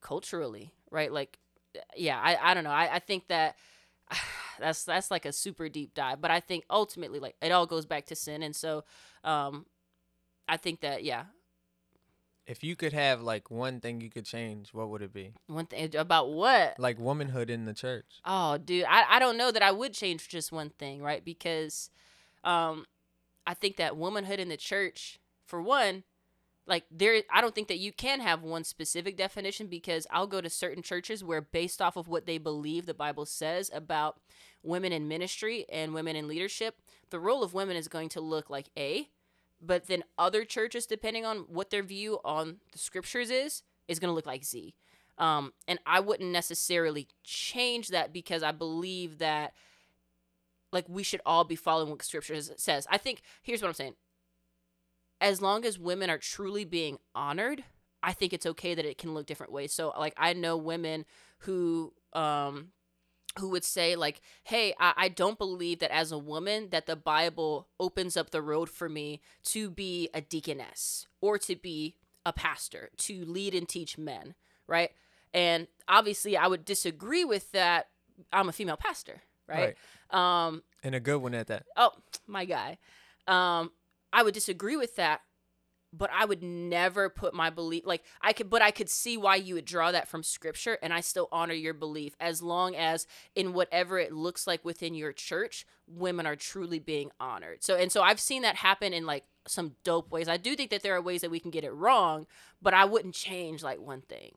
culturally, 0.00 0.72
right? 0.90 1.12
Like, 1.12 1.38
yeah, 1.94 2.18
I, 2.18 2.50
I 2.50 2.54
don't 2.54 2.64
know. 2.64 2.70
I, 2.70 2.94
I 2.94 2.98
think 2.98 3.28
that 3.28 3.56
that's 4.58 4.84
that's 4.84 5.10
like 5.10 5.26
a 5.26 5.32
super 5.32 5.68
deep 5.68 5.92
dive, 5.94 6.22
but 6.22 6.30
I 6.30 6.40
think 6.40 6.64
ultimately, 6.70 7.18
like, 7.18 7.36
it 7.42 7.52
all 7.52 7.66
goes 7.66 7.84
back 7.84 8.06
to 8.06 8.16
sin, 8.16 8.42
and 8.42 8.56
so, 8.56 8.84
um, 9.22 9.66
I 10.48 10.56
think 10.56 10.80
that 10.80 11.04
yeah, 11.04 11.24
if 12.46 12.62
you 12.62 12.76
could 12.76 12.92
have 12.92 13.20
like 13.22 13.50
one 13.50 13.80
thing 13.80 14.00
you 14.00 14.10
could 14.10 14.24
change, 14.24 14.72
what 14.72 14.88
would 14.88 15.02
it 15.02 15.12
be? 15.12 15.32
one 15.46 15.66
thing 15.66 15.94
about 15.96 16.32
what 16.32 16.78
Like 16.78 16.98
womanhood 16.98 17.50
in 17.50 17.64
the 17.64 17.74
church. 17.74 18.20
Oh, 18.24 18.58
dude, 18.58 18.84
I, 18.88 19.16
I 19.16 19.18
don't 19.18 19.36
know 19.36 19.50
that 19.50 19.62
I 19.62 19.72
would 19.72 19.92
change 19.92 20.28
just 20.28 20.52
one 20.52 20.70
thing, 20.70 21.02
right? 21.02 21.24
Because 21.24 21.90
um 22.44 22.86
I 23.46 23.54
think 23.54 23.76
that 23.76 23.96
womanhood 23.96 24.40
in 24.40 24.48
the 24.48 24.56
church, 24.56 25.20
for 25.44 25.62
one, 25.62 26.02
like 26.66 26.84
there 26.90 27.22
I 27.32 27.40
don't 27.40 27.54
think 27.54 27.68
that 27.68 27.78
you 27.78 27.92
can 27.92 28.20
have 28.20 28.42
one 28.42 28.64
specific 28.64 29.16
definition 29.16 29.66
because 29.68 30.06
I'll 30.10 30.26
go 30.26 30.40
to 30.40 30.50
certain 30.50 30.82
churches 30.82 31.22
where 31.22 31.40
based 31.40 31.80
off 31.80 31.96
of 31.96 32.08
what 32.08 32.26
they 32.26 32.38
believe 32.38 32.86
the 32.86 32.94
Bible 32.94 33.26
says 33.26 33.70
about 33.72 34.18
women 34.62 34.92
in 34.92 35.06
ministry 35.06 35.64
and 35.70 35.94
women 35.94 36.16
in 36.16 36.26
leadership, 36.26 36.76
the 37.10 37.20
role 37.20 37.44
of 37.44 37.54
women 37.54 37.76
is 37.76 37.86
going 37.86 38.08
to 38.10 38.20
look 38.20 38.50
like 38.50 38.66
A, 38.76 39.08
but 39.60 39.86
then 39.86 40.04
other 40.18 40.44
churches 40.44 40.86
depending 40.86 41.24
on 41.24 41.38
what 41.48 41.70
their 41.70 41.82
view 41.82 42.18
on 42.24 42.58
the 42.72 42.78
scriptures 42.78 43.30
is 43.30 43.62
is 43.88 43.98
going 43.98 44.10
to 44.10 44.14
look 44.14 44.26
like 44.26 44.44
Z. 44.44 44.74
Um, 45.18 45.52
and 45.66 45.78
I 45.86 46.00
wouldn't 46.00 46.30
necessarily 46.30 47.08
change 47.24 47.88
that 47.88 48.12
because 48.12 48.42
I 48.42 48.52
believe 48.52 49.18
that 49.18 49.52
like 50.72 50.84
we 50.88 51.02
should 51.02 51.20
all 51.24 51.44
be 51.44 51.56
following 51.56 51.90
what 51.90 52.02
scripture 52.02 52.40
says. 52.56 52.86
I 52.90 52.98
think 52.98 53.22
here's 53.42 53.62
what 53.62 53.68
I'm 53.68 53.74
saying. 53.74 53.94
As 55.20 55.40
long 55.40 55.64
as 55.64 55.78
women 55.78 56.10
are 56.10 56.18
truly 56.18 56.64
being 56.64 56.98
honored, 57.14 57.64
I 58.02 58.12
think 58.12 58.32
it's 58.32 58.44
okay 58.44 58.74
that 58.74 58.84
it 58.84 58.98
can 58.98 59.14
look 59.14 59.26
different 59.26 59.52
ways. 59.52 59.72
So 59.72 59.92
like 59.98 60.14
I 60.18 60.34
know 60.34 60.56
women 60.56 61.06
who 61.40 61.94
um 62.12 62.68
who 63.38 63.48
would 63.50 63.64
say 63.64 63.96
like 63.96 64.20
hey 64.44 64.74
I, 64.78 64.92
I 64.96 65.08
don't 65.08 65.38
believe 65.38 65.78
that 65.80 65.94
as 65.94 66.12
a 66.12 66.18
woman 66.18 66.68
that 66.70 66.86
the 66.86 66.96
bible 66.96 67.68
opens 67.78 68.16
up 68.16 68.30
the 68.30 68.42
road 68.42 68.68
for 68.70 68.88
me 68.88 69.20
to 69.44 69.70
be 69.70 70.08
a 70.14 70.20
deaconess 70.20 71.06
or 71.20 71.38
to 71.38 71.56
be 71.56 71.96
a 72.24 72.32
pastor 72.32 72.90
to 72.98 73.24
lead 73.24 73.54
and 73.54 73.68
teach 73.68 73.98
men 73.98 74.34
right? 74.66 74.90
And 75.34 75.68
obviously 75.88 76.36
i 76.36 76.46
would 76.46 76.64
disagree 76.64 77.24
with 77.24 77.52
that 77.52 77.88
i'm 78.32 78.48
a 78.48 78.52
female 78.52 78.76
pastor 78.76 79.22
right, 79.46 79.76
um 80.10 80.62
And 80.82 80.94
a 80.94 81.00
good 81.00 81.18
one 81.22 81.34
at 81.34 81.46
that. 81.48 81.66
oh 81.76 81.92
my 82.26 82.44
guy. 82.44 82.78
Um 83.28 83.70
i 84.12 84.22
would 84.22 84.34
disagree 84.34 84.76
with 84.76 84.96
that 84.96 85.20
but 85.96 86.10
i 86.12 86.24
would 86.24 86.42
never 86.42 87.08
put 87.08 87.34
my 87.34 87.50
belief 87.50 87.84
like 87.86 88.02
i 88.20 88.32
could 88.32 88.50
but 88.50 88.62
i 88.62 88.70
could 88.70 88.88
see 88.88 89.16
why 89.16 89.36
you 89.36 89.54
would 89.54 89.64
draw 89.64 89.90
that 89.92 90.08
from 90.08 90.22
scripture 90.22 90.78
and 90.82 90.92
i 90.92 91.00
still 91.00 91.28
honor 91.32 91.54
your 91.54 91.74
belief 91.74 92.14
as 92.20 92.42
long 92.42 92.74
as 92.74 93.06
in 93.34 93.52
whatever 93.52 93.98
it 93.98 94.12
looks 94.12 94.46
like 94.46 94.64
within 94.64 94.94
your 94.94 95.12
church 95.12 95.66
women 95.86 96.26
are 96.26 96.36
truly 96.36 96.78
being 96.78 97.10
honored 97.20 97.62
so 97.62 97.76
and 97.76 97.90
so 97.92 98.02
i've 98.02 98.20
seen 98.20 98.42
that 98.42 98.56
happen 98.56 98.92
in 98.92 99.06
like 99.06 99.24
some 99.46 99.76
dope 99.84 100.10
ways 100.10 100.28
i 100.28 100.36
do 100.36 100.56
think 100.56 100.70
that 100.70 100.82
there 100.82 100.94
are 100.94 101.02
ways 101.02 101.20
that 101.20 101.30
we 101.30 101.38
can 101.40 101.50
get 101.50 101.64
it 101.64 101.72
wrong 101.72 102.26
but 102.60 102.74
i 102.74 102.84
wouldn't 102.84 103.14
change 103.14 103.62
like 103.62 103.80
one 103.80 104.00
thing 104.00 104.32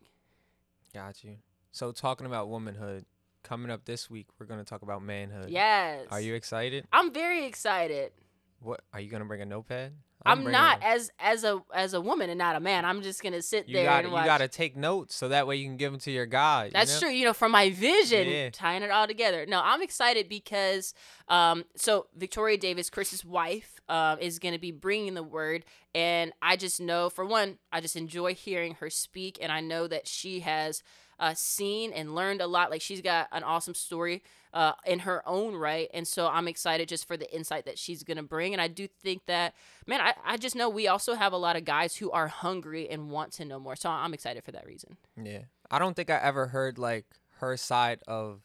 Got 0.94 1.24
you. 1.24 1.38
So 1.72 1.92
talking 1.92 2.26
about 2.26 2.50
womanhood, 2.50 3.06
coming 3.44 3.70
up 3.72 3.86
this 3.86 4.10
week, 4.10 4.28
we're 4.40 4.46
gonna 4.48 4.64
talk 4.64 4.82
about 4.82 5.04
manhood. 5.04 5.50
Yes. 5.50 6.08
Are 6.10 6.20
you 6.20 6.34
excited? 6.34 6.86
I'm 6.92 7.14
very 7.14 7.46
excited. 7.46 8.12
What 8.60 8.82
are 8.94 9.00
you 9.00 9.10
gonna 9.10 9.26
bring 9.26 9.42
a 9.42 9.46
notepad? 9.46 9.94
I'm, 10.26 10.44
bringing 10.44 10.52
not 10.52 10.80
as 10.84 11.12
as 11.20 11.44
a 11.44 11.62
as 11.74 11.94
a 11.94 12.02
woman 12.02 12.30
and 12.30 12.38
not 12.38 12.56
a 12.56 12.60
man. 12.60 12.84
I'm 12.86 13.02
just 13.02 13.24
gonna 13.24 13.42
sit 13.42 13.68
You 13.70 13.76
there 13.76 13.86
got 13.86 14.04
and 14.04 14.12
watch. 14.14 14.24
you 14.24 14.28
got 14.28 14.38
to 14.40 14.48
take 14.48 14.76
notes 14.76 15.16
so 15.16 15.30
that 15.30 15.48
way 15.48 15.56
you 15.56 15.66
can 15.66 15.78
give 15.78 15.92
them 15.92 16.00
to 16.02 16.12
your 16.12 16.26
you 16.66 16.72
That's 16.74 16.94
know? 17.02 17.08
true. 17.08 17.16
You 17.16 17.26
know, 17.26 17.34
from 17.34 17.52
my 17.52 17.70
vision, 17.70 18.28
Yeah. 18.28 18.50
tying 18.52 18.84
it 18.84 18.92
all 18.92 19.08
together. 19.08 19.46
No, 19.48 19.62
I'm 19.64 19.82
excited 19.82 20.28
because, 20.28 20.94
um, 21.30 21.64
so 21.76 22.08
Victoria 22.16 22.58
Davis, 22.58 22.90
Chris's 22.90 23.24
wife, 23.24 23.80
uh, 23.88 24.18
is 24.20 24.40
going 24.40 24.54
to 24.54 24.60
be 24.60 24.72
bringing 24.72 25.14
the 25.14 25.24
word, 25.24 25.64
and 25.96 26.32
I 26.42 26.58
just 26.58 26.80
know, 26.82 27.10
for 27.10 27.26
one, 27.26 27.58
I 27.72 27.80
just 27.82 27.96
enjoy 27.96 28.36
hearing 28.36 28.76
her 28.76 28.90
speak, 28.90 29.38
and 29.42 29.52
I 29.52 29.62
know 29.62 29.88
that 29.88 30.08
she 30.08 30.42
has 30.42 30.84
uh, 31.20 31.34
seen 31.36 31.92
and 31.94 32.16
learned 32.16 32.42
a 32.42 32.48
lot. 32.48 32.72
Like 32.72 32.82
she's 32.82 33.02
got 33.02 33.28
an 33.32 33.44
awesome 33.44 33.74
story 33.76 34.24
uh, 34.54 34.74
in 34.86 35.00
her 35.00 35.22
own 35.28 35.56
right, 35.56 35.90
and 35.94 36.08
so 36.08 36.28
I'm 36.28 36.48
excited 36.48 36.88
just 36.90 37.08
for 37.08 37.18
the 37.18 37.32
insight 37.36 37.66
that 37.66 37.78
she's 37.78 38.04
going 38.04 38.18
to 38.18 38.24
bring. 38.24 38.54
And 38.54 38.62
I 38.62 38.68
do 38.68 38.88
think 38.88 39.26
that, 39.28 39.54
man, 39.86 40.02
I, 40.02 40.14
I 40.26 40.38
just 40.38 40.56
know 40.56 40.70
we 40.70 40.88
also 40.88 41.14
have 41.14 41.34
a 41.34 41.38
lot 41.38 41.56
of 41.56 41.66
guys 41.66 41.96
who 41.98 42.10
are 42.12 42.28
hungry 42.28 42.90
and 42.90 43.12
want 43.12 43.32
to 43.34 43.46
know 43.46 43.60
more. 43.60 43.76
So 43.76 43.90
I'm 43.90 44.14
excited 44.14 44.44
for 44.44 44.52
that 44.54 44.66
reason. 44.66 44.98
Yeah. 45.22 45.42
I 45.70 45.78
don't 45.78 45.96
think 45.96 46.10
I 46.10 46.18
ever 46.18 46.48
heard 46.48 46.80
like 46.80 47.06
her 47.42 47.56
side 47.58 48.00
of, 48.08 48.42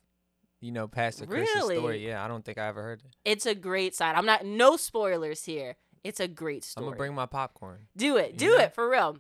you 0.61 0.73
know, 0.73 0.89
Pastor 0.89 1.25
Chris's 1.27 1.55
Really? 1.55 1.77
story. 1.77 2.07
Yeah, 2.07 2.23
I 2.23 2.29
don't 2.29 2.45
think 2.45 2.59
I 2.59 2.67
ever 2.69 2.83
heard 2.83 3.01
it. 3.05 3.17
It's 3.25 3.47
a 3.47 3.55
great 3.55 3.95
side. 3.95 4.15
I'm 4.15 4.27
not 4.27 4.45
no 4.45 4.77
spoilers 4.77 5.45
here. 5.45 5.77
It's 6.03 6.21
a 6.21 6.29
great 6.29 6.65
story. 6.65 6.85
I'm 6.85 6.91
gonna 6.91 6.99
bring 6.99 7.15
my 7.15 7.25
popcorn. 7.27 7.87
do 7.97 8.19
it. 8.19 8.37
Do 8.37 8.51
Yeah. 8.51 8.63
it 8.65 8.75
for 8.75 8.91
real. 8.91 9.17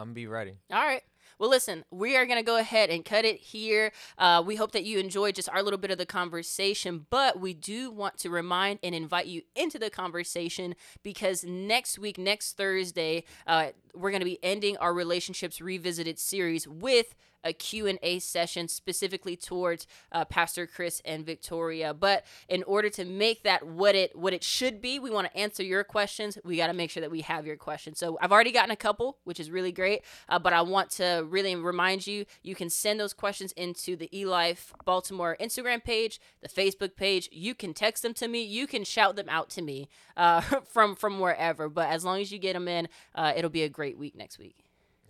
I'm 0.00 0.06
gonna 0.06 0.12
be 0.14 0.26
ready. 0.26 0.58
All 0.72 0.82
right. 0.84 1.02
Well, 1.38 1.50
listen, 1.50 1.84
we 1.90 2.16
are 2.16 2.26
going 2.26 2.38
to 2.38 2.44
go 2.44 2.56
ahead 2.56 2.90
and 2.90 3.04
cut 3.04 3.24
it 3.24 3.38
here. 3.38 3.92
Uh, 4.18 4.42
we 4.44 4.56
hope 4.56 4.72
that 4.72 4.84
you 4.84 4.98
enjoyed 4.98 5.34
just 5.34 5.48
our 5.48 5.62
little 5.62 5.78
bit 5.78 5.90
of 5.90 5.98
the 5.98 6.06
conversation, 6.06 7.06
but 7.10 7.40
we 7.40 7.54
do 7.54 7.90
want 7.90 8.18
to 8.18 8.30
remind 8.30 8.78
and 8.82 8.94
invite 8.94 9.26
you 9.26 9.42
into 9.54 9.78
the 9.78 9.90
conversation 9.90 10.74
because 11.02 11.44
next 11.44 11.98
week, 11.98 12.18
next 12.18 12.56
Thursday, 12.56 13.24
uh, 13.46 13.68
we're 13.94 14.10
going 14.10 14.20
to 14.20 14.26
be 14.26 14.38
ending 14.42 14.76
our 14.78 14.92
Relationships 14.92 15.60
Revisited 15.60 16.18
series 16.18 16.66
with 16.66 17.14
a 17.44 17.52
Q&A 17.52 18.18
session 18.18 18.66
specifically 18.68 19.36
towards 19.36 19.86
uh, 20.10 20.24
Pastor 20.24 20.66
Chris 20.66 21.00
and 21.04 21.24
Victoria. 21.24 21.94
But 21.94 22.24
in 22.48 22.62
order 22.64 22.88
to 22.90 23.04
make 23.04 23.42
that 23.44 23.66
what 23.66 23.94
it 23.94 24.16
what 24.16 24.32
it 24.32 24.42
should 24.42 24.80
be, 24.80 24.98
we 24.98 25.10
want 25.10 25.30
to 25.30 25.36
answer 25.36 25.62
your 25.62 25.84
questions. 25.84 26.38
We 26.44 26.56
got 26.56 26.68
to 26.68 26.72
make 26.72 26.90
sure 26.90 27.02
that 27.02 27.10
we 27.10 27.20
have 27.20 27.46
your 27.46 27.56
questions. 27.56 27.98
So 27.98 28.18
I've 28.20 28.32
already 28.32 28.52
gotten 28.52 28.70
a 28.70 28.76
couple, 28.76 29.18
which 29.24 29.38
is 29.38 29.50
really 29.50 29.72
great. 29.72 30.02
Uh, 30.28 30.38
but 30.38 30.52
I 30.52 30.62
want 30.62 30.90
to 30.92 31.26
really 31.28 31.54
remind 31.54 32.06
you, 32.06 32.24
you 32.42 32.54
can 32.54 32.70
send 32.70 32.98
those 32.98 33.12
questions 33.12 33.52
into 33.52 33.96
the 33.96 34.08
eLife 34.12 34.72
Baltimore 34.84 35.36
Instagram 35.40 35.84
page, 35.84 36.20
the 36.40 36.48
Facebook 36.48 36.96
page. 36.96 37.28
You 37.30 37.54
can 37.54 37.74
text 37.74 38.02
them 38.02 38.14
to 38.14 38.28
me. 38.28 38.42
You 38.42 38.66
can 38.66 38.84
shout 38.84 39.16
them 39.16 39.28
out 39.28 39.50
to 39.50 39.62
me 39.62 39.88
uh, 40.16 40.40
from 40.72 40.96
from 40.96 41.20
wherever. 41.20 41.68
But 41.68 41.88
as 41.90 42.04
long 42.04 42.20
as 42.20 42.32
you 42.32 42.38
get 42.38 42.54
them 42.54 42.68
in, 42.68 42.88
uh, 43.14 43.32
it'll 43.36 43.50
be 43.50 43.62
a 43.62 43.68
great 43.84 43.98
week 43.98 44.16
next 44.16 44.38
week. 44.38 44.56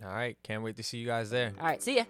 All 0.03 0.09
right, 0.09 0.37
can't 0.43 0.65
wait 0.65 0.77
to 0.79 0.83
see 0.83 0.99
you 0.99 1.07
guys 1.07 1.31
there. 1.31 1.53
All 1.61 1.67
right, 1.67 1.81
see 1.81 1.97
ya. 1.99 2.05